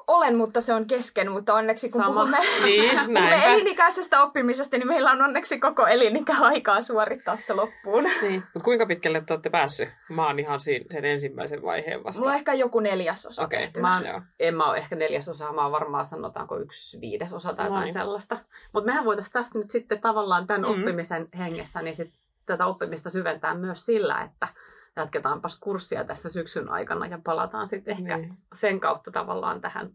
olen, 0.06 0.36
mutta 0.36 0.60
se 0.60 0.74
on 0.74 0.86
kesken, 0.86 1.30
mutta 1.32 1.54
onneksi 1.54 1.90
kun 1.90 2.02
Sama. 2.02 2.14
puhumme, 2.14 2.38
Niin, 2.64 2.90
puhumme 3.06 3.44
elinikäisestä 3.44 4.22
oppimisesta, 4.22 4.76
niin 4.78 4.88
meillä 4.88 5.10
on 5.10 5.22
onneksi 5.22 5.58
koko 5.60 5.86
elinikä 5.86 6.32
aikaa 6.40 6.82
suorittaa 6.82 7.36
se 7.36 7.54
loppuun. 7.54 8.04
Niin. 8.22 8.42
Mutta 8.54 8.64
kuinka 8.64 8.86
pitkälle 8.86 9.20
te 9.20 9.34
olette 9.34 9.50
päässyt? 9.50 9.88
Mä 10.08 10.26
oon 10.26 10.38
ihan 10.38 10.60
siinä, 10.60 10.84
sen 10.90 11.04
ensimmäisen 11.04 11.62
vaiheen 11.62 12.04
vasta. 12.04 12.20
Mulla 12.20 12.30
on 12.32 12.36
ehkä 12.38 12.54
joku 12.54 12.80
neljäsosa 12.80 13.42
Okei, 13.44 13.60
tehtynä. 13.60 13.88
Mä 13.88 13.96
oon, 14.12 14.22
en 14.40 14.54
mä 14.54 14.70
ole 14.70 14.78
ehkä 14.78 14.96
neljäsosa, 14.96 15.52
mä 15.52 15.62
oon 15.62 15.72
varmaan 15.72 16.06
sanotaanko 16.06 16.58
yksi 16.58 17.00
viidesosa 17.00 17.54
tai 17.54 17.66
jotain 17.66 17.92
sellaista. 17.92 18.36
Mutta 18.72 18.86
mehän 18.86 19.04
voitaisiin 19.04 19.32
tässä 19.32 19.58
nyt 19.58 19.70
sitten 19.70 20.00
tavallaan 20.00 20.46
tämän 20.46 20.62
Mm. 20.62 20.70
oppimisen 20.80 21.28
hengessä, 21.38 21.82
niin 21.82 21.94
sit 21.96 22.10
tätä 22.46 22.66
oppimista 22.66 23.10
syventää 23.10 23.54
myös 23.54 23.86
sillä, 23.86 24.20
että 24.22 24.48
jatketaanpas 24.96 25.60
kurssia 25.60 26.04
tässä 26.04 26.28
syksyn 26.28 26.70
aikana 26.70 27.06
ja 27.06 27.18
palataan 27.24 27.66
sitten 27.66 27.92
ehkä 27.98 28.16
Niin. 28.16 28.38
sen 28.54 28.80
kautta 28.80 29.10
tavallaan 29.10 29.60
tähän 29.60 29.90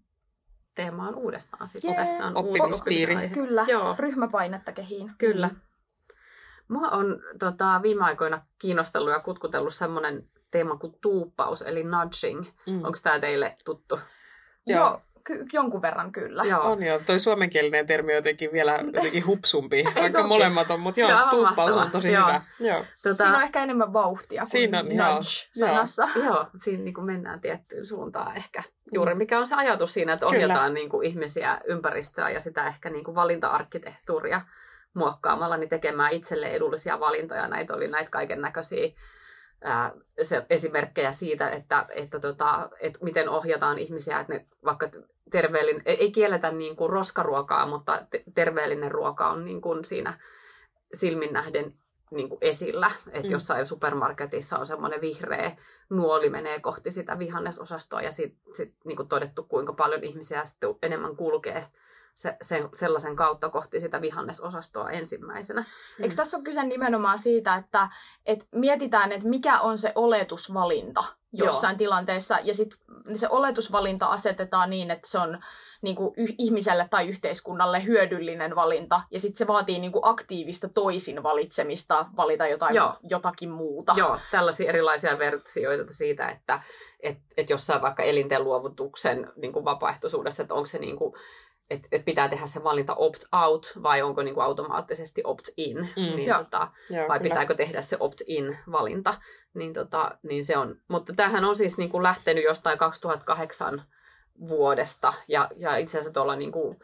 teemaan 0.76 1.16
uudestaan. 1.16 1.68
Sitten 1.68 1.90
Jee. 1.90 1.98
tässä 2.06 2.26
on 2.26 2.38
Oppimispiiri. 2.38 3.30
Kyllä, 3.30 3.66
Joo. 3.68 3.96
ryhmäpainetta 4.00 4.72
kehiin. 4.72 5.12
Kyllä. 5.18 5.50
Mua 6.68 6.88
on 6.90 7.20
tota, 7.40 7.80
viime 7.84 8.04
aikoina 8.06 8.46
kiinnostellut 8.60 9.12
ja 9.14 9.20
kutkutellut 9.20 9.74
semmoinen 9.74 10.30
teema 10.52 10.78
kuin 10.78 10.96
tuuppaus, 11.02 11.62
eli 11.62 11.84
nudging. 11.84 12.46
Mm. 12.68 12.76
Onko 12.84 12.98
tämä 13.04 13.20
teille 13.20 13.56
tuttu? 13.66 14.00
Joo. 14.66 14.80
Joo, 14.80 15.02
ky- 15.24 15.46
jonkun 15.54 15.82
verran 15.82 16.12
kyllä. 16.12 16.44
Joo. 16.44 16.62
On 16.62 16.84
joo, 16.84 17.00
toi 17.06 17.20
suomenkielinen 17.20 17.86
termi 17.86 18.12
on 18.12 18.16
jotenkin 18.16 18.52
vielä 18.52 18.80
jotenkin 18.94 19.26
hupsumpi, 19.28 19.84
vaikka 19.96 20.28
molemmat 20.28 20.72
on, 20.72 20.82
mutta 20.82 21.02
joo, 21.02 21.30
tuuppaus 21.30 21.78
on 21.78 21.92
tosi 21.92 22.12
Joo. 22.12 22.28
hyvä. 22.28 22.42
Joo. 22.60 22.80
Tota- 22.82 23.14
Siinä 23.14 23.38
on 23.38 23.44
ehkä 23.44 23.64
enemmän 23.64 23.94
vauhtia 23.94 24.42
kuin 24.42 24.50
Siinä 24.52 24.80
on, 24.80 24.96
joo. 24.96 25.08
nudge-sanassa. 25.16 26.10
Joo, 26.26 26.46
siinä 26.64 26.84
niin 26.84 26.94
kuin 26.94 27.06
mennään 27.06 27.42
tiettyyn 27.42 27.86
suuntaan 27.86 28.38
ehkä. 28.38 28.64
Juuri 28.94 29.16
mikä 29.16 29.40
on 29.40 29.48
se 29.48 29.56
ajatus 29.56 29.94
siinä, 29.94 30.14
että 30.14 30.26
Kyllä. 30.26 30.46
ohjataan 30.46 30.74
niin 30.74 30.90
kuin 30.90 31.08
ihmisiä, 31.08 31.62
ympäristöä 31.66 32.30
ja 32.30 32.40
sitä 32.40 32.68
ehkä 32.68 32.90
niin 32.90 33.04
kuin 33.04 33.16
valinta-arkkitehtuuria 33.16 34.42
muokkaamalla, 34.94 35.58
niin 35.58 35.70
tekemään 35.70 36.14
itselle 36.14 36.48
edullisia 36.48 37.00
valintoja. 37.00 37.48
Näitä 37.48 37.74
oli 37.74 37.88
näitä 37.88 38.12
kaiken 38.12 38.42
näköisiä 38.42 38.90
se, 40.22 40.46
esimerkkejä 40.50 41.12
siitä, 41.12 41.50
että, 41.50 41.86
että, 41.90 42.20
tota, 42.20 42.70
että 42.80 43.00
miten 43.02 43.30
ohjataan 43.30 43.78
ihmisiä, 43.80 44.20
että 44.20 44.34
ne 44.34 44.46
vaikka 44.66 44.90
terveellinen, 45.32 45.82
ei 45.86 46.12
kielletä 46.12 46.52
niin 46.52 46.76
kuin 46.76 46.90
roskaruokaa, 46.90 47.66
mutta 47.68 48.08
te- 48.10 48.24
terveellinen 48.34 48.92
ruoka 48.92 49.30
on 49.30 49.46
niin 49.46 49.62
kuin 49.62 49.86
siinä 49.86 50.14
silmin 50.94 51.34
nähden 51.34 51.74
niin 52.12 52.30
kuin 52.30 52.38
esillä. 52.42 52.92
Että 53.08 53.28
Mm. 53.28 53.32
jossain 53.32 53.66
supermarketissa 53.66 54.58
on 54.58 54.68
semmoinen 54.68 55.02
vihreä 55.02 55.58
nuoli 55.90 56.30
menee 56.30 56.60
kohti 56.60 56.92
sitä 56.92 57.20
vihannesosastoa 57.20 58.02
ja 58.02 58.12
sitten 58.12 58.56
sit, 58.56 58.74
niin 58.86 58.96
kuin 58.98 59.08
todettu, 59.08 59.44
kuinka 59.44 59.74
paljon 59.74 60.04
ihmisiä 60.04 60.46
sitten 60.46 60.70
enemmän 60.82 61.16
kulkee 61.16 61.68
se, 62.22 62.38
sen, 62.42 62.70
sellaisen 62.74 63.16
kautta 63.16 63.50
kohti 63.50 63.80
sitä 63.80 64.02
vihannesosastoa 64.02 64.92
ensimmäisenä. 64.92 65.66
Eikö 66.00 66.16
tässä 66.16 66.38
ole 66.38 66.44
kyse 66.44 66.64
nimenomaan 66.64 67.20
siitä, 67.20 67.56
että, 67.56 67.90
että 68.26 68.46
mietitään, 68.52 69.12
että 69.12 69.28
mikä 69.28 69.60
on 69.60 69.78
se 69.78 69.92
oletusvalinta 69.96 71.04
jossain 71.34 71.74
Joo. 71.74 71.78
tilanteessa, 71.78 72.38
ja 72.44 72.54
sitten 72.54 72.80
se 73.16 73.28
oletusvalinta 73.30 74.06
asetetaan 74.06 74.70
niin, 74.70 74.92
että 74.92 75.08
se 75.08 75.20
on 75.20 75.40
niin 75.82 75.96
kuin, 75.96 76.14
y- 76.18 76.36
ihmiselle 76.38 76.88
tai 76.90 77.10
yhteiskunnalle 77.10 77.84
hyödyllinen 77.84 78.56
valinta, 78.56 79.02
ja 79.12 79.20
sitten 79.20 79.38
se 79.38 79.48
vaatii 79.48 79.80
niin 79.80 79.92
kuin, 79.92 80.06
aktiivista 80.06 80.70
toisin 80.70 81.24
valitsemista, 81.24 82.06
valita 82.18 82.48
jotain, 82.48 82.76
Joo. 82.76 82.98
jotakin 83.10 83.50
muuta. 83.50 83.94
Joo, 83.98 84.20
tällaisia 84.32 84.70
erilaisia 84.70 85.20
versioita 85.20 85.94
siitä, 85.94 86.30
että 86.30 86.62
et, 87.00 87.18
et 87.38 87.50
jossain 87.50 87.82
vaikka 87.82 88.04
elinten 88.04 88.44
luovutuksen 88.44 89.32
niin 89.36 89.54
kuin 89.54 89.66
vapaaehtoisuudessa, 89.66 90.42
että 90.42 90.54
onko 90.54 90.66
se 90.66 90.80
niin 90.80 90.98
kuin, 90.98 91.14
että 91.72 91.88
et 91.92 92.06
pitää 92.06 92.30
tehdä 92.30 92.46
se 92.46 92.64
valinta 92.64 92.96
opt-out 92.96 93.74
vai 93.84 94.02
onko 94.02 94.24
niin 94.24 94.34
kuin 94.36 94.44
automaattisesti 94.44 95.22
opt-in, 95.26 95.78
Mm. 95.78 95.86
niin 95.96 96.26
Joo. 96.26 96.38
tota, 96.38 96.68
Joo, 96.90 97.08
vai 97.08 97.20
kyllä. 97.20 97.30
pitääkö 97.30 97.56
tehdä 97.56 97.82
se 97.82 97.98
opt-in 98.00 98.58
valinta, 98.72 99.14
niin, 99.54 99.74
tota, 99.74 100.18
niin 100.24 100.44
se 100.46 100.58
on. 100.58 100.76
Mutta 100.88 101.14
tämähän 101.14 101.46
on 101.46 101.56
siis 101.56 101.78
niin 101.78 101.90
kuin 101.90 102.04
lähtenyt 102.04 102.44
jostain 102.44 102.78
2008 102.78 103.84
vuodesta 104.50 105.14
ja, 105.28 105.50
ja 105.58 105.78
itse 105.78 105.98
asiassa 105.98 106.14
tuolla 106.14 106.36
niin 106.36 106.52
kuin 106.52 106.80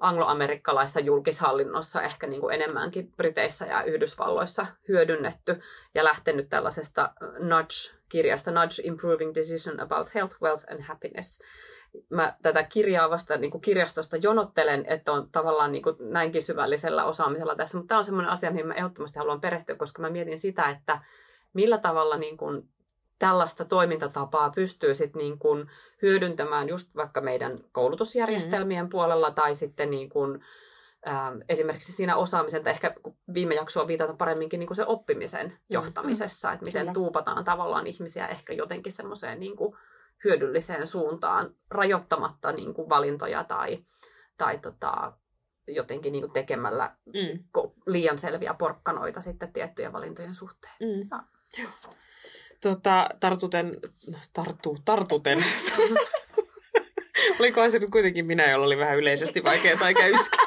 angloamerikkalaisessa 0.00 1.00
julkishallinnossa 1.00 2.02
ehkä 2.02 2.26
niin 2.26 2.40
kuin 2.40 2.54
enemmänkin 2.54 3.12
Briteissä 3.16 3.66
ja 3.66 3.82
Yhdysvalloissa 3.82 4.66
hyödynnetty 4.88 5.60
ja 5.94 6.04
lähtenyt 6.04 6.48
tällaisesta 6.48 7.02
äh, 7.02 7.28
Nudge-kirjasta 7.38 8.50
Nudge 8.50 8.82
Improving 8.84 9.32
Decision 9.34 9.80
About 9.80 10.14
Health, 10.14 10.36
Wealth 10.42 10.64
and 10.70 10.80
Happiness. 10.82 11.42
Mä 12.10 12.36
tätä 12.42 12.62
kirjaa 12.62 13.10
vasta 13.10 13.36
niin 13.36 13.50
kuin 13.50 13.60
kirjastosta 13.60 14.16
jonottelen, 14.16 14.84
että 14.86 15.12
on 15.12 15.28
tavallaan 15.32 15.72
niin 15.72 15.82
kuin 15.82 15.96
näinkin 16.00 16.42
syvällisellä 16.42 17.04
osaamisella 17.04 17.56
tässä, 17.56 17.78
mutta 17.78 17.88
tämä 17.88 17.98
on 17.98 18.04
semmoinen 18.04 18.32
asia, 18.32 18.50
mihin 18.50 18.66
mä 18.66 18.74
ehdottomasti 18.74 19.18
haluan 19.18 19.40
perehtyä, 19.40 19.76
koska 19.76 20.02
mä 20.02 20.10
mietin 20.10 20.38
sitä, 20.38 20.68
että 20.68 20.98
millä 21.54 21.78
tavalla 21.78 22.16
niin 22.16 22.36
kuin 22.36 22.68
tällaista 23.18 23.64
toimintatapaa 23.64 24.50
pystyy 24.50 24.94
sit 24.94 25.14
niin 25.14 25.38
kuin 25.38 25.70
hyödyntämään 26.02 26.68
just 26.68 26.96
vaikka 26.96 27.20
meidän 27.20 27.58
koulutusjärjestelmien 27.72 28.84
mm. 28.84 28.88
puolella 28.88 29.30
tai 29.30 29.54
sitten 29.54 29.90
niin 29.90 30.08
kuin, 30.08 30.40
ähm, 31.08 31.38
esimerkiksi 31.48 31.92
siinä 31.92 32.16
osaamisen, 32.16 32.64
tai 32.64 32.72
ehkä 32.72 32.94
viime 33.34 33.54
jaksoa 33.54 33.86
viitata 33.86 34.14
paremminkin 34.14 34.60
niin 34.60 34.66
kuin 34.66 34.76
se 34.76 34.86
oppimisen 34.86 35.46
mm. 35.46 35.56
johtamisessa, 35.70 36.52
että 36.52 36.64
miten 36.64 36.80
Kyllä. 36.80 36.92
tuupataan 36.92 37.44
tavallaan 37.44 37.86
ihmisiä 37.86 38.26
ehkä 38.26 38.52
jotenkin 38.52 38.92
semmoiseen 38.92 39.40
niin 39.40 39.56
kuin 39.56 39.72
hyödylliseen 40.24 40.86
suuntaan 40.86 41.54
rajoittamatta 41.70 42.52
niin 42.52 42.74
kuin 42.74 42.88
valintoja 42.88 43.44
tai, 43.44 43.84
tai 44.38 44.58
tota, 44.58 45.12
jotenkin 45.68 46.12
niin 46.12 46.22
kuin 46.22 46.32
tekemällä 46.32 46.96
mm. 47.06 47.44
liian 47.86 48.18
selviä 48.18 48.54
porkkanoita 48.54 49.20
sitten 49.20 49.52
tiettyjen 49.52 49.92
valintojen 49.92 50.34
suhteen. 50.34 50.74
Mm. 50.80 51.08
Ja. 51.58 51.68
Tota, 52.60 53.08
tartuten, 53.20 53.76
tarttu, 54.32 54.78
tartuten. 54.84 55.44
Olikohan 57.40 57.70
se 57.70 57.78
nyt 57.78 57.90
kuitenkin 57.90 58.26
minä, 58.26 58.50
jolla 58.50 58.66
oli 58.66 58.78
vähän 58.78 58.98
yleisesti 58.98 59.44
vaikeaa 59.44 59.78
tai 59.78 59.94
käyskää. 59.94 60.46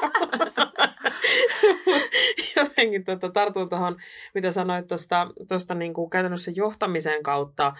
Jotenkin 2.56 3.04
tota, 3.04 3.28
tartun 3.28 3.68
tuohon, 3.68 3.96
mitä 4.34 4.50
sanoit 4.50 4.86
tuosta 5.48 5.74
niin 5.74 5.92
käytännössä 6.10 6.50
johtamisen 6.54 7.22
kautta 7.22 7.72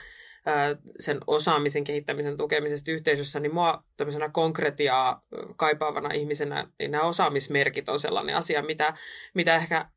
sen 0.98 1.18
osaamisen 1.26 1.84
kehittämisen 1.84 2.36
tukemisesta 2.36 2.90
yhteisössä, 2.90 3.40
niin 3.40 3.54
mua 3.54 3.84
tämmöisenä 3.96 4.28
konkretiaa 4.28 5.26
kaipaavana 5.56 6.14
ihmisenä, 6.14 6.68
niin 6.78 6.90
nämä 6.90 7.04
osaamismerkit 7.04 7.88
on 7.88 8.00
sellainen 8.00 8.36
asia, 8.36 8.62
mitä, 8.62 8.94
mitä 9.34 9.56
ehkä 9.56 9.88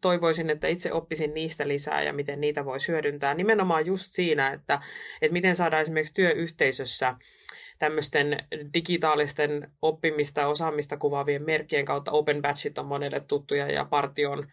toivoisin, 0.00 0.50
että 0.50 0.68
itse 0.68 0.92
oppisin 0.92 1.34
niistä 1.34 1.68
lisää 1.68 2.02
ja 2.02 2.12
miten 2.12 2.40
niitä 2.40 2.64
voi 2.64 2.78
hyödyntää. 2.88 3.34
Nimenomaan 3.34 3.86
just 3.86 4.12
siinä, 4.12 4.52
että, 4.52 4.80
että 5.22 5.32
miten 5.32 5.56
saadaan 5.56 5.82
esimerkiksi 5.82 6.14
työyhteisössä 6.14 7.14
tämmöisten 7.78 8.36
digitaalisten 8.74 9.72
oppimista 9.82 10.40
ja 10.40 10.46
osaamista 10.46 10.96
kuvaavien 10.96 11.44
merkkien 11.44 11.84
kautta 11.84 12.10
Open 12.10 12.42
Batchit 12.42 12.78
on 12.78 12.86
monelle 12.86 13.20
tuttuja 13.20 13.72
ja 13.72 13.84
Partion 13.84 14.46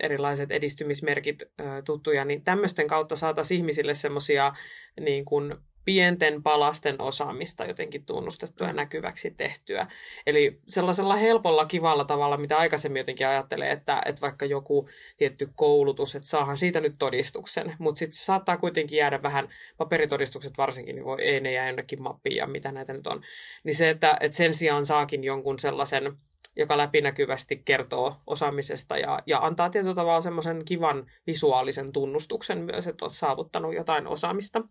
erilaiset 0.00 0.50
edistymismerkit 0.50 1.42
tuttuja, 1.84 2.24
niin 2.24 2.44
tämmöisten 2.44 2.86
kautta 2.86 3.16
saataisiin 3.16 3.56
ihmisille 3.56 3.94
semmoisia 3.94 4.52
niin 5.00 5.24
kuin 5.24 5.54
pienten 5.84 6.42
palasten 6.42 7.02
osaamista 7.02 7.64
jotenkin 7.64 8.04
tunnustettua 8.06 8.66
ja 8.66 8.72
näkyväksi 8.72 9.30
tehtyä. 9.30 9.86
Eli 10.26 10.60
sellaisella 10.68 11.16
helpolla, 11.16 11.66
kivalla 11.66 12.04
tavalla, 12.04 12.36
mitä 12.36 12.58
aikaisemmin 12.58 13.00
jotenkin 13.00 13.26
ajattelee, 13.26 13.70
että, 13.70 14.02
että 14.06 14.20
vaikka 14.20 14.46
joku 14.46 14.88
tietty 15.16 15.48
koulutus, 15.54 16.14
että 16.14 16.28
saahan 16.28 16.56
siitä 16.56 16.80
nyt 16.80 16.94
todistuksen, 16.98 17.74
mutta 17.78 17.98
sitten 17.98 18.16
saattaa 18.16 18.56
kuitenkin 18.56 18.96
jäädä 18.96 19.22
vähän, 19.22 19.48
paperitodistukset 19.76 20.58
varsinkin, 20.58 20.94
niin 20.94 21.04
voi, 21.04 21.22
ei 21.22 21.40
ne 21.40 21.52
jää 21.52 21.66
jonnekin 21.66 22.02
mappiin 22.02 22.36
ja 22.36 22.46
mitä 22.46 22.72
näitä 22.72 22.92
nyt 22.92 23.06
on. 23.06 23.22
Niin 23.64 23.74
se, 23.74 23.90
että, 23.90 24.16
että 24.20 24.36
sen 24.36 24.54
sijaan 24.54 24.86
saakin 24.86 25.24
jonkun 25.24 25.58
sellaisen 25.58 26.16
joka 26.56 26.78
läpinäkyvästi 26.78 27.62
kertoo 27.64 28.16
osaamisesta 28.26 28.98
ja, 28.98 29.18
ja 29.26 29.38
antaa 29.38 29.70
tietyllä 29.70 29.94
tavalla 29.94 30.20
semmoisen 30.20 30.64
kivan 30.64 31.10
visuaalisen 31.26 31.92
tunnustuksen 31.92 32.64
myös, 32.64 32.86
että 32.86 33.04
olet 33.04 33.14
saavuttanut 33.14 33.74
jotain 33.74 34.06
osaamista. 34.06 34.58
Niin 34.60 34.70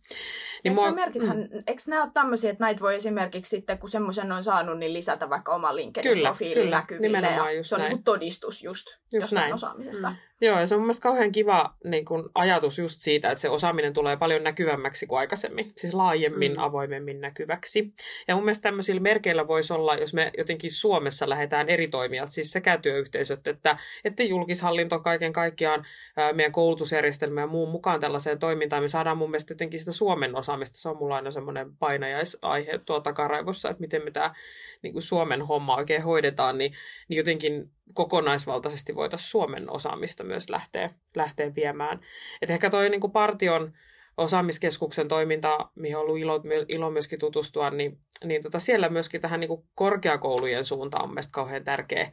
eikö, 0.63 0.81
mua... 0.81 0.91
merkithän, 0.91 1.37
mm. 1.37 1.59
eikö 1.67 1.81
nämä 1.87 2.03
ole 2.03 2.11
tämmöisiä, 2.13 2.51
että 2.51 2.63
näitä 2.63 2.81
voi 2.81 2.95
esimerkiksi 2.95 3.49
sitten, 3.49 3.77
kun 3.77 3.89
semmoisen 3.89 4.31
on 4.31 4.43
saanut, 4.43 4.79
niin 4.79 4.93
lisätä 4.93 5.29
vaikka 5.29 5.55
oma 5.55 5.75
LinkedIn-profiilin 5.75 6.69
näkyville. 6.69 7.17
Ja 7.17 7.63
se 7.63 7.75
on 7.75 7.81
niin 7.81 8.03
todistus 8.03 8.63
just, 8.63 8.87
just 8.87 9.23
jostain 9.23 9.41
näin. 9.41 9.53
osaamisesta. 9.53 10.09
Mm. 10.09 10.15
Joo, 10.43 10.59
ja 10.59 10.65
se 10.65 10.75
on 10.75 10.81
mielestäni 10.81 11.11
kauhean 11.11 11.31
kiva 11.31 11.75
niin 11.83 12.05
kun, 12.05 12.29
ajatus 12.35 12.79
just 12.79 12.99
siitä, 12.99 13.31
että 13.31 13.41
se 13.41 13.49
osaaminen 13.49 13.93
tulee 13.93 14.17
paljon 14.17 14.43
näkyvämmäksi 14.43 15.07
kuin 15.07 15.19
aikaisemmin. 15.19 15.71
Siis 15.77 15.93
laajemmin, 15.93 16.51
mm. 16.51 16.59
avoimemmin 16.59 17.21
näkyväksi. 17.21 17.93
Ja 18.27 18.35
mun 18.35 18.43
mielestä 18.43 18.63
tämmöisillä 18.63 19.01
merkeillä 19.01 19.47
voisi 19.47 19.73
olla, 19.73 19.95
jos 19.95 20.13
me 20.13 20.31
jotenkin 20.37 20.71
Suomessa 20.71 21.29
lähdetään 21.29 21.69
eri 21.69 21.87
toimijat, 21.87 22.29
siis 22.29 22.51
sekä 22.51 22.77
työyhteisöt 22.77 23.47
että, 23.47 23.77
että 24.05 24.23
julkishallinto 24.23 24.99
kaiken 24.99 25.33
kaikkiaan, 25.33 25.85
ää, 26.17 26.33
meidän 26.33 26.51
koulutusjärjestelmä 26.51 27.41
ja 27.41 27.47
muun 27.47 27.69
mukaan 27.69 27.99
tällaiseen 27.99 28.39
toimintaan. 28.39 28.83
Me 28.83 28.87
saadaan 28.87 29.17
mun 29.17 29.31
mielestä 29.31 29.51
jotenkin 29.51 29.79
sitä 29.79 29.91
Suomen 29.91 30.35
osaamista. 30.35 30.77
Se 30.77 30.89
on 30.89 30.97
mulla 30.97 31.15
aina 31.15 31.31
semmoinen 31.31 31.75
painajaisaihe 31.75 32.79
tuo 32.85 32.99
takaraivossa, 32.99 33.69
että 33.69 33.81
miten 33.81 34.03
me 34.03 34.11
tämä 34.11 34.33
niin 34.81 35.01
Suomen 35.01 35.41
homma 35.41 35.75
oikein 35.75 36.03
hoidetaan, 36.03 36.57
niin, 36.57 36.73
niin 37.07 37.17
jotenkin 37.17 37.71
kokonaisvaltaisesti 37.93 38.95
voitaisiin 38.95 39.29
Suomen 39.29 39.69
osaamista 39.69 40.23
myös 40.23 40.49
lähteä, 40.49 40.89
lähteä 41.15 41.55
viemään. 41.55 41.99
Et 42.41 42.49
ehkä 42.49 42.69
toi 42.69 42.89
niin 42.89 43.01
kuin 43.01 43.11
partion 43.11 43.73
osaamiskeskuksen 44.17 45.07
toiminta, 45.07 45.57
mihin 45.75 45.97
on 45.97 46.01
ollut 46.01 46.17
ilo, 46.17 46.41
ilo 46.67 46.89
myöskin 46.91 47.19
tutustua, 47.19 47.69
niin, 47.69 47.99
niin 48.23 48.43
tota 48.43 48.59
siellä 48.59 48.89
myöskin 48.89 49.21
tähän 49.21 49.39
niin 49.39 49.47
kuin 49.47 49.63
korkeakoulujen 49.75 50.65
suuntaan 50.65 51.03
on 51.03 51.09
mielestäni 51.09 51.33
kauhean 51.33 51.63
tärkeä 51.63 52.11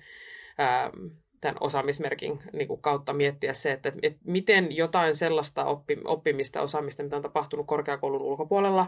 ää, 0.58 0.90
tämän 1.40 1.56
osaamismerkin 1.60 2.38
niin 2.52 2.68
kuin 2.68 2.82
kautta 2.82 3.12
miettiä 3.12 3.52
se, 3.52 3.72
että, 3.72 3.92
että 4.02 4.20
miten 4.24 4.76
jotain 4.76 5.16
sellaista 5.16 5.64
oppi, 5.64 5.96
oppimista, 6.04 6.60
osaamista, 6.60 7.02
mitä 7.02 7.16
on 7.16 7.22
tapahtunut 7.22 7.66
korkeakoulun 7.66 8.22
ulkopuolella, 8.22 8.86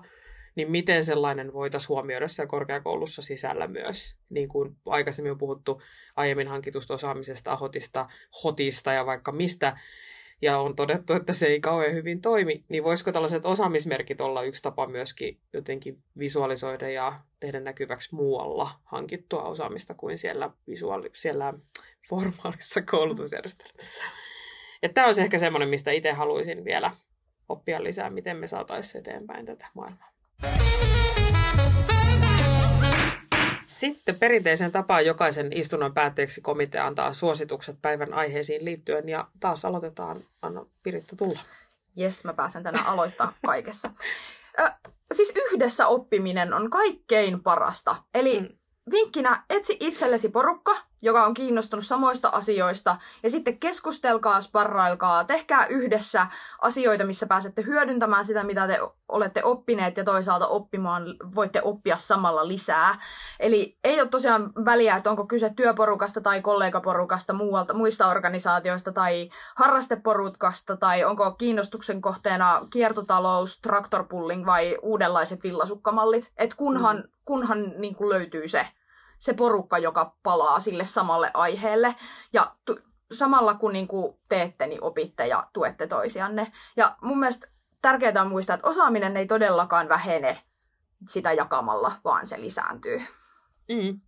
niin 0.55 0.71
miten 0.71 1.05
sellainen 1.05 1.53
voitaisiin 1.53 1.89
huomioida 1.89 2.29
siellä 2.29 2.49
korkeakoulussa 2.49 3.23
sisällä 3.23 3.67
myös. 3.67 4.17
Niin 4.31 4.49
kuin 4.49 4.77
aikaisemmin 4.87 5.33
on 5.33 5.39
puhuttu 5.39 5.83
aiemmin 6.17 6.49
hankitusta 6.49 6.95
osaamisesta, 6.95 7.57
hotista, 7.57 8.09
hotista 8.45 8.93
ja 8.93 9.07
vaikka 9.07 9.33
mistä, 9.33 9.77
ja 10.43 10.59
on 10.59 10.77
todettu, 10.77 11.15
että 11.15 11.33
se 11.33 11.47
ei 11.47 11.61
kauhean 11.61 11.95
hyvin 11.95 12.21
toimi, 12.21 12.65
niin 12.69 12.85
voisiko 12.85 13.13
tällaiset 13.13 13.45
osaamismerkit 13.45 14.21
olla 14.21 14.43
yksi 14.43 14.63
tapa 14.63 14.87
myöskin 14.87 15.41
jotenkin 15.53 16.03
visualisoida 16.19 16.89
ja 16.89 17.13
tehdä 17.41 17.61
näkyväksi 17.61 18.15
muualla 18.15 18.71
hankittua 18.85 19.43
osaamista 19.43 19.95
kuin 19.95 20.19
siellä, 20.19 20.51
visuaali- 20.67 21.11
siellä 21.15 21.55
formaalissa 22.09 22.83
koulutusjärjestelmässä. 22.83 24.05
Tämä 24.95 25.07
olisi 25.07 25.21
ehkä 25.21 25.39
semmoinen, 25.39 25.69
mistä 25.69 25.91
itse 25.91 26.13
haluaisin 26.13 26.65
vielä 26.65 26.91
oppia 27.49 27.83
lisää, 27.85 28.11
miten 28.11 28.37
me 28.37 28.47
saataisiin 28.47 29.01
eteenpäin 29.01 29.47
tätä 29.47 29.67
maailmaa. 29.75 30.11
Sitten 33.67 34.19
perinteisen 34.19 34.73
tapaan 34.73 35.07
jokaisen 35.07 35.53
istunnon 35.53 35.95
päätteeksi 35.95 36.41
komitea 36.41 36.87
antaa 36.87 37.15
suositukset 37.15 37.79
päivän 37.83 38.15
aiheisiin 38.15 38.65
liittyen 38.65 39.09
ja 39.09 39.29
taas 39.41 39.65
aloitetaan. 39.65 40.17
Anna 40.43 40.67
Piritta 40.83 41.17
tulla. 41.17 41.41
Jes, 41.97 42.25
mä 42.25 42.33
pääsen 42.33 42.63
tänään 42.63 42.87
aloittaa 42.87 43.33
kaikessa. 43.47 43.91
Ö, 44.61 44.71
siis 45.15 45.33
yhdessä 45.37 45.87
oppiminen 45.87 46.55
on 46.55 46.71
kaikkein 46.71 47.43
parasta. 47.43 47.97
Eli 48.15 48.41
mm. 48.41 48.49
vinkkinä 48.91 49.45
etsi 49.51 49.77
itsellesi 49.81 50.29
porukka, 50.29 50.77
joka 51.03 51.25
on 51.25 51.35
kiinnostunut 51.35 51.87
samoista 51.87 52.29
asioista. 52.29 52.97
Ja 53.23 53.31
sitten 53.31 53.59
keskustelkaa, 53.59 54.41
sparrailkaa, 54.41 55.25
tehkää 55.25 55.67
yhdessä 55.67 56.27
asioita, 56.61 57.05
missä 57.05 57.27
pääsette 57.27 57.63
hyödyntämään 57.63 58.25
sitä, 58.25 58.45
mitä 58.45 58.67
te 58.67 58.81
olette 59.09 59.45
oppineet 59.45 59.97
ja 59.97 60.05
toisaalta 60.05 60.47
oppimaan, 60.47 61.03
voitte 61.35 61.63
oppia 61.63 61.97
samalla 61.97 62.49
lisää. 62.49 62.99
Eli 63.41 63.79
ei 63.85 64.01
ole 64.01 64.09
tosiaan 64.09 64.53
väliä, 64.65 64.97
että 64.97 65.11
onko 65.11 65.27
kyse 65.27 65.53
työporukasta 65.57 66.21
tai 66.21 66.41
kollegaporukasta 66.41 67.33
muualta, 67.33 67.75
muista 67.75 68.09
organisaatioista 68.09 68.93
tai 68.93 69.31
harrasteporukasta 69.57 70.77
tai 70.77 71.05
onko 71.05 71.31
kiinnostuksen 71.31 72.01
kohteena 72.01 72.61
kiertotalous, 72.73 73.61
traktorpulling 73.61 74.47
vai 74.47 74.79
uudenlaiset 74.83 75.43
villasukkamallit. 75.43 76.33
Et 76.37 76.55
kunhan, 76.55 76.97
mm. 76.97 77.03
kunhan 77.25 77.73
niin 77.77 77.97
löytyy 78.01 78.49
se 78.49 78.67
se 79.21 79.35
porukka, 79.35 79.79
joka 79.79 80.17
palaa 80.23 80.61
sille 80.61 80.85
samalle 80.85 81.31
aiheelle. 81.35 81.95
Ja 82.33 82.55
tu- 82.65 82.79
samalla 83.13 83.55
kun 83.55 83.73
niin 83.73 83.89
kuin 83.89 84.17
teette, 84.29 84.67
niin 84.67 84.83
opitte 84.83 85.27
ja 85.27 85.49
tuette 85.53 85.87
toisianne. 85.87 86.53
Ja 86.77 86.97
mun 87.03 87.19
mielestä 87.19 87.49
tärkeää 87.83 88.23
on 88.23 88.29
muistaa, 88.29 88.55
että 88.55 88.69
osaaminen 88.69 89.17
ei 89.17 89.27
todellakaan 89.27 89.89
vähene 89.89 90.43
sitä 91.09 91.33
jakamalla, 91.33 91.93
vaan 92.05 92.27
se 92.27 92.41
lisääntyy. 92.41 93.03
Mm. 93.69 94.01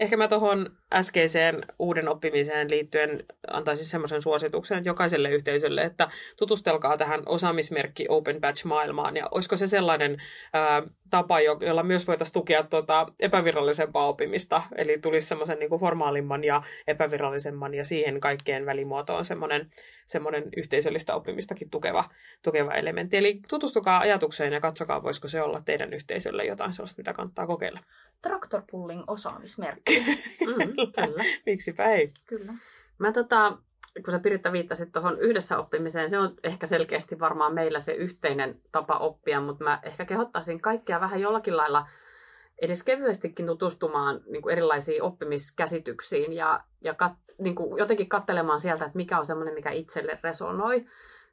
Ehkä 0.00 0.16
mä 0.16 0.28
tuohon 0.28 0.76
äskeiseen 0.94 1.62
uuden 1.78 2.08
oppimiseen 2.08 2.70
liittyen 2.70 3.24
antaisin 3.52 3.84
semmoisen 3.84 4.22
suosituksen 4.22 4.84
jokaiselle 4.84 5.30
yhteisölle, 5.30 5.82
että 5.82 6.08
tutustelkaa 6.36 6.96
tähän 6.96 7.22
osaamismerkki 7.26 8.06
Open 8.08 8.40
Batch-maailmaan. 8.40 9.16
Ja 9.16 9.28
olisiko 9.30 9.56
se 9.56 9.66
sellainen 9.66 10.16
ää, 10.52 10.82
tapa, 11.10 11.40
jolla 11.40 11.82
myös 11.82 12.06
voitaisiin 12.06 12.32
tukea 12.32 12.62
tuota 12.62 13.06
epävirallisempaa 13.20 14.06
oppimista, 14.06 14.62
eli 14.76 14.98
tulisi 14.98 15.26
semmoisen 15.26 15.58
niin 15.58 15.80
formaalimman 15.80 16.44
ja 16.44 16.62
epävirallisemman 16.86 17.74
ja 17.74 17.84
siihen 17.84 18.20
kaikkeen 18.20 18.66
välimuotoon 18.66 19.24
semmoinen, 19.24 19.70
semmoinen 20.06 20.44
yhteisöllistä 20.56 21.14
oppimistakin 21.14 21.70
tukeva, 21.70 22.04
tukeva 22.42 22.72
elementti. 22.72 23.16
Eli 23.16 23.40
tutustukaa 23.48 23.98
ajatukseen 24.00 24.52
ja 24.52 24.60
katsokaa, 24.60 25.02
voisiko 25.02 25.28
se 25.28 25.42
olla 25.42 25.60
teidän 25.60 25.92
yhteisölle 25.92 26.44
jotain 26.44 26.72
sellaista, 26.72 27.00
mitä 27.00 27.12
kannattaa 27.12 27.46
kokeilla. 27.46 27.80
Traktorpulling 28.22 29.04
osaamismerkki. 29.06 30.00
mm, 30.46 30.92
kyllä. 31.04 31.24
Miksipä 31.46 31.84
ei. 31.84 32.12
Kyllä. 32.26 32.52
Mä 32.98 33.12
tota, 33.12 33.58
kun 34.04 34.12
sä 34.12 34.18
Piritta 34.18 34.52
viittasit 34.52 34.92
tuohon 34.92 35.18
yhdessä 35.18 35.58
oppimiseen, 35.58 36.10
se 36.10 36.18
on 36.18 36.34
ehkä 36.44 36.66
selkeästi 36.66 37.20
varmaan 37.20 37.54
meillä 37.54 37.80
se 37.80 37.92
yhteinen 37.92 38.60
tapa 38.72 38.98
oppia, 38.98 39.40
mutta 39.40 39.64
mä 39.64 39.80
ehkä 39.82 40.04
kehottaisin 40.04 40.60
kaikkia 40.60 41.00
vähän 41.00 41.20
jollakin 41.20 41.56
lailla 41.56 41.86
edes 42.62 42.82
kevyestikin 42.82 43.46
tutustumaan 43.46 44.20
niin 44.26 44.42
kuin 44.42 44.52
erilaisiin 44.52 45.02
oppimiskäsityksiin 45.02 46.32
ja, 46.32 46.64
ja 46.80 46.94
kat, 46.94 47.12
niin 47.38 47.54
kuin 47.54 47.78
jotenkin 47.78 48.08
katselemaan 48.08 48.60
sieltä, 48.60 48.84
että 48.84 48.96
mikä 48.96 49.18
on 49.18 49.26
semmoinen, 49.26 49.54
mikä 49.54 49.70
itselle 49.70 50.18
resonoi. 50.22 50.86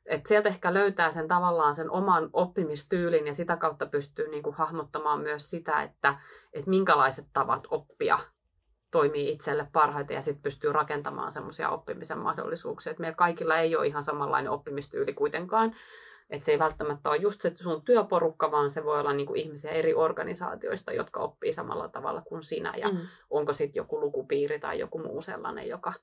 Et 0.05 0.25
sieltä 0.25 0.49
ehkä 0.49 0.73
löytää 0.73 1.11
sen 1.11 1.27
tavallaan 1.27 1.75
sen 1.75 1.91
oman 1.91 2.29
oppimistyylin 2.33 3.27
ja 3.27 3.33
sitä 3.33 3.57
kautta 3.57 3.85
pystyy 3.85 4.27
niin 4.27 4.43
kuin 4.43 4.55
hahmottamaan 4.55 5.19
myös 5.19 5.49
sitä, 5.49 5.83
että, 5.83 6.15
että 6.53 6.69
minkälaiset 6.69 7.25
tavat 7.33 7.67
oppia 7.71 8.19
toimii 8.91 9.31
itselle 9.31 9.67
parhaiten 9.71 10.15
ja 10.15 10.21
sitten 10.21 10.43
pystyy 10.43 10.71
rakentamaan 10.71 11.31
semmoisia 11.31 11.69
oppimisen 11.69 12.19
mahdollisuuksia. 12.19 12.91
Et 12.91 12.99
meillä 12.99 13.15
kaikilla 13.15 13.57
ei 13.57 13.75
ole 13.75 13.87
ihan 13.87 14.03
samanlainen 14.03 14.51
oppimistyyli 14.51 15.13
kuitenkaan. 15.13 15.75
Että 16.29 16.45
se 16.45 16.51
ei 16.51 16.59
välttämättä 16.59 17.09
ole 17.09 17.17
just 17.17 17.41
se 17.41 17.51
sun 17.55 17.81
työporukka, 17.81 18.51
vaan 18.51 18.69
se 18.69 18.85
voi 18.85 18.99
olla 18.99 19.13
niinku 19.13 19.33
ihmisiä 19.35 19.71
eri 19.71 19.93
organisaatioista, 19.93 20.93
jotka 20.93 21.19
oppii 21.19 21.53
samalla 21.53 21.89
tavalla 21.89 22.21
kuin 22.21 22.43
sinä. 22.43 22.73
Ja 22.77 22.89
mm. 22.89 22.97
onko 23.29 23.53
sitten 23.53 23.79
joku 23.79 23.99
lukupiiri 23.99 24.59
tai 24.59 24.79
joku 24.79 24.99
muu 24.99 25.21
sellainen, 25.21 25.67
joka, 25.67 25.93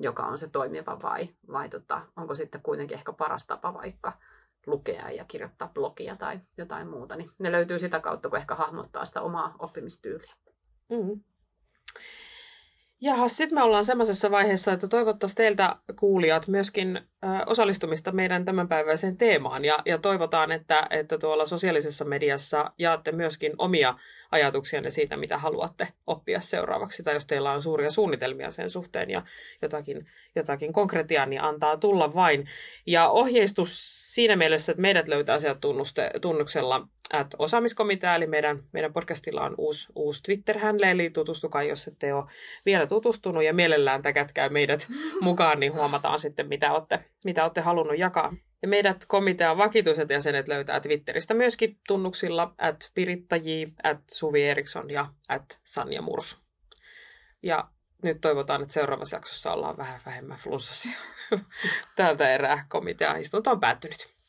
joka 0.00 0.26
on 0.26 0.38
se 0.38 0.48
toimiva 0.48 0.98
vai, 1.02 1.28
vai 1.52 1.68
tota, 1.68 2.00
onko 2.16 2.34
sitten 2.34 2.62
kuitenkin 2.62 2.96
ehkä 2.96 3.12
paras 3.12 3.46
tapa 3.46 3.74
vaikka 3.74 4.12
lukea 4.66 5.10
ja 5.10 5.24
kirjoittaa 5.24 5.70
blogia 5.74 6.16
tai 6.16 6.40
jotain 6.58 6.88
muuta. 6.88 7.16
Niin 7.16 7.30
ne 7.40 7.52
löytyy 7.52 7.78
sitä 7.78 8.00
kautta, 8.00 8.28
kun 8.28 8.38
ehkä 8.38 8.54
hahmottaa 8.54 9.04
sitä 9.04 9.22
omaa 9.22 9.54
oppimistyyliä. 9.58 10.34
Mm. 10.88 11.20
Ja 13.02 13.28
sitten 13.28 13.58
me 13.58 13.62
ollaan 13.62 13.84
semmoisessa 13.84 14.30
vaiheessa, 14.30 14.72
että 14.72 14.88
toivottaisiin 14.88 15.36
teiltä 15.36 15.76
kuulijat 15.98 16.48
myöskin 16.48 16.96
ö, 16.96 17.28
osallistumista 17.46 18.12
meidän 18.12 18.44
tämänpäiväiseen 18.44 19.16
teemaan. 19.16 19.64
Ja, 19.64 19.78
ja 19.86 19.98
toivotaan, 19.98 20.52
että, 20.52 20.86
että 20.90 21.18
tuolla 21.18 21.46
sosiaalisessa 21.46 22.04
mediassa 22.04 22.72
jaatte 22.78 23.12
myöskin 23.12 23.52
omia 23.58 23.94
ajatuksianne 24.32 24.90
siitä, 24.90 25.16
mitä 25.16 25.38
haluatte 25.38 25.88
oppia 26.06 26.40
seuraavaksi. 26.40 27.02
Tai 27.02 27.14
jos 27.14 27.26
teillä 27.26 27.52
on 27.52 27.62
suuria 27.62 27.90
suunnitelmia 27.90 28.50
sen 28.50 28.70
suhteen 28.70 29.10
ja 29.10 29.22
jotakin, 29.62 30.06
jotakin 30.34 30.72
konkretiaa, 30.72 31.26
niin 31.26 31.42
antaa 31.42 31.76
tulla 31.76 32.14
vain. 32.14 32.46
Ja 32.86 33.08
ohjeistus 33.08 33.70
siinä 34.14 34.36
mielessä, 34.36 34.72
että 34.72 34.82
meidät 34.82 35.08
löytää 35.08 35.40
sieltä 35.40 35.60
tunnuksella 36.20 36.88
at 37.12 37.34
osaamiskomitea, 37.38 38.14
eli 38.14 38.26
meidän, 38.26 38.62
meidän 38.72 38.92
podcastilla 38.92 39.42
on 39.42 39.54
uusi, 39.58 39.88
uusi 39.94 40.22
Twitter-hänle, 40.22 40.90
eli 40.90 41.10
tutustukaa, 41.10 41.62
jos 41.62 41.88
ette 41.88 42.14
ole 42.14 42.24
vielä 42.66 42.86
tutustunut, 42.94 43.44
ja 43.44 43.54
mielellään 43.54 44.02
täkätkää 44.02 44.48
meidät 44.48 44.88
mukaan, 45.20 45.60
niin 45.60 45.74
huomataan 45.74 46.20
sitten, 46.20 46.48
mitä 46.48 46.72
olette, 46.72 47.04
mitä 47.24 47.42
olette 47.42 47.60
halunnut 47.60 47.98
jakaa. 47.98 48.32
Ja 48.62 48.68
meidät 48.68 49.04
komitean 49.06 49.58
vakituiset 49.58 50.10
jäsenet 50.10 50.48
löytää 50.48 50.80
Twitteristä 50.80 51.34
myöskin 51.34 51.78
tunnuksilla 51.88 52.54
at 52.58 52.90
Piritta 52.94 53.36
J, 53.36 53.50
at 53.82 54.00
Suvi 54.12 54.42
Eriksson 54.42 54.90
ja 54.90 55.06
at 55.28 55.60
Sanja 55.64 56.02
Mursu. 56.02 56.36
Ja 57.42 57.68
nyt 58.02 58.20
toivotaan, 58.20 58.62
että 58.62 58.74
seuraavassa 58.74 59.16
jaksossa 59.16 59.52
ollaan 59.52 59.76
vähän 59.76 60.00
vähemmän 60.06 60.38
flunssasia. 60.38 60.98
Tältä 61.96 62.34
erää 62.34 62.66
komitean 62.68 63.20
istunto 63.20 63.50
on 63.50 63.60
päättynyt. 63.60 64.19